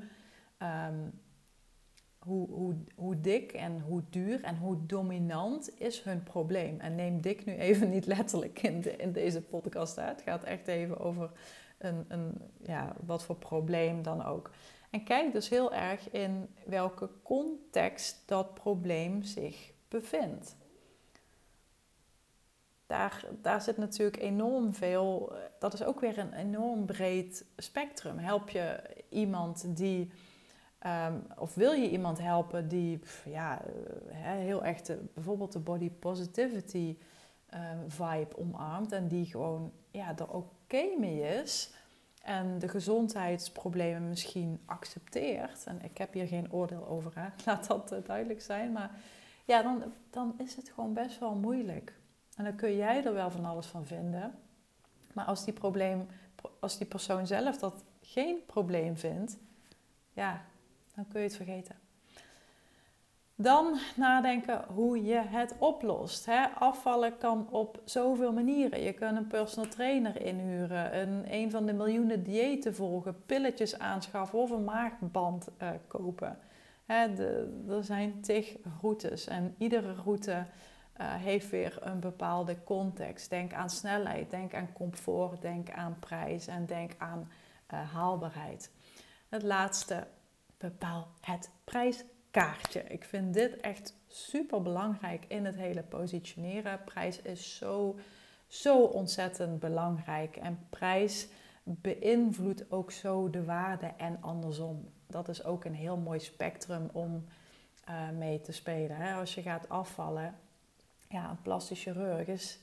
[0.57, 1.09] ehm,
[2.27, 6.79] hoe, hoe, dik en hoe duur en hoe dominant is hun probleem.
[6.79, 10.15] En neem dik nu even niet letterlijk in, de, in deze podcast uit.
[10.15, 11.31] Het gaat echt even over
[11.77, 14.51] een, een, ja, wat voor probleem dan ook.
[14.89, 20.55] En kijk dus heel erg in welke context dat probleem zich bevindt.
[22.85, 28.17] Daar, daar zit natuurlijk enorm veel, dat is ook weer een enorm breed spectrum.
[28.17, 28.79] Help je
[29.09, 30.11] iemand die,
[30.87, 33.61] ehm, of wil je iemand helpen die ja,
[34.11, 36.97] heel echt bijvoorbeeld de body positivity
[37.49, 41.71] ehm, vibe omarmt en die gewoon ja, er oké mee is
[42.27, 47.11] en de gezondheidsproblemen misschien accepteert, en ik heb hier geen oordeel over,
[47.45, 48.91] laat dat eh, duidelijk zijn, maar
[49.45, 51.93] ja, dan, dan is het gewoon best wel moeilijk.
[52.35, 54.33] En dan kun jij er wel van alles van vinden,
[55.13, 56.07] maar als die, probleem,
[56.59, 59.37] als die persoon zelf dat geen probleem vindt,
[60.13, 60.41] ja,
[60.97, 61.75] dan kun je het vergeten.
[63.35, 66.27] Dan nadenken hoe je het oplost.
[66.59, 68.81] Afvallen kan op zoveel manieren.
[68.81, 74.39] Je kunt een personal trainer inhuren, een, een van de miljoenen diëten volgen, pilletjes aanschaffen
[74.39, 76.39] of een maagband uh, kopen.
[76.85, 80.43] Er zijn tig routes en iedere route uh,
[81.13, 83.29] heeft weer een bepaalde context.
[83.29, 87.31] Denk aan snelheid, denk aan comfort, denk aan prijs en denk aan
[87.73, 88.71] uh, haalbaarheid.
[89.29, 90.07] Het laatste,
[90.57, 92.83] bepaal het prijs kaartje.
[92.83, 96.83] Ik vind dit echt super belangrijk in het hele positioneren.
[96.83, 97.99] Prijs is zo,
[98.47, 100.35] zo ontzettend belangrijk.
[100.35, 101.27] En prijs
[101.63, 104.89] beïnvloedt ook zo de waarde en andersom.
[105.07, 107.25] Dat is ook een heel mooi spectrum om
[107.89, 108.97] uh, mee te spelen.
[108.97, 109.13] Hè?
[109.13, 110.35] Als je gaat afvallen,
[111.09, 112.59] ja, een plastic chirurg is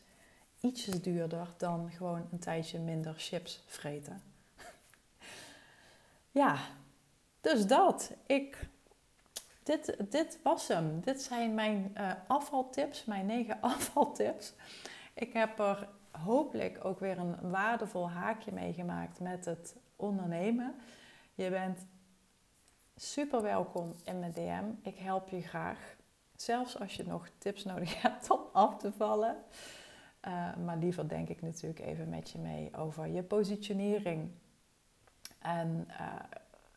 [0.61, 4.23] ietsjes duurder dan gewoon een tijdje minder chips vreten.
[6.43, 6.57] ja,
[7.45, 8.13] dus dat.
[8.27, 8.69] Ik
[9.63, 11.01] dit, dit was hem.
[11.01, 14.55] Dit zijn mijn uh, afvaltips, mijn negen afvaltips.
[15.15, 20.75] Ik heb er hopelijk ook weer een waardevol haakje meegemaakt met het ondernemen.
[21.35, 21.87] Je bent
[22.97, 24.89] super welkom in mijn DM.
[24.89, 25.97] Ik help je graag.
[26.37, 29.37] Zelfs als je nog tips nodig hebt om af te vallen.
[30.29, 34.31] Uh, maar liever denk ik natuurlijk even met je mee over je positionering.
[35.39, 36.15] En uh,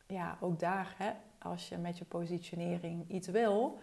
[0.08, 3.78] ja, ook daar hè, als je met je positionering iets wil,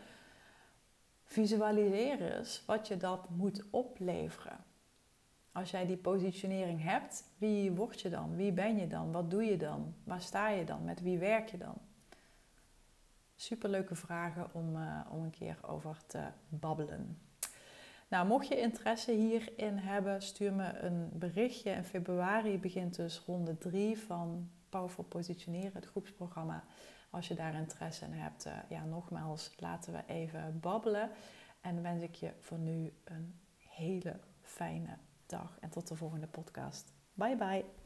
[1.24, 4.64] visualiseer eens wat je dat moet opleveren.
[5.52, 8.36] Als jij die positionering hebt, wie word je dan?
[8.36, 9.12] Wie ben je dan?
[9.12, 9.94] Wat doe je dan?
[10.04, 10.84] Waar sta je dan?
[10.84, 11.78] Met wie werk je dan?
[13.36, 17.18] superleuke vragen om, uh, om een keer over te babbelen.
[18.08, 21.70] Nou, mocht je interesse hierin hebben, stuur me een berichtje.
[21.70, 26.64] In februari begint dus ronde 3 van Powerful Positioneren, het groepsprogramma.
[27.10, 31.10] Als je daar interesse in hebt, uh, ja, nogmaals, laten we even babbelen.
[31.62, 36.94] En wens ik je voor nu een hele fijne dag en tot de volgende podcast.
[37.14, 37.85] Bye bye.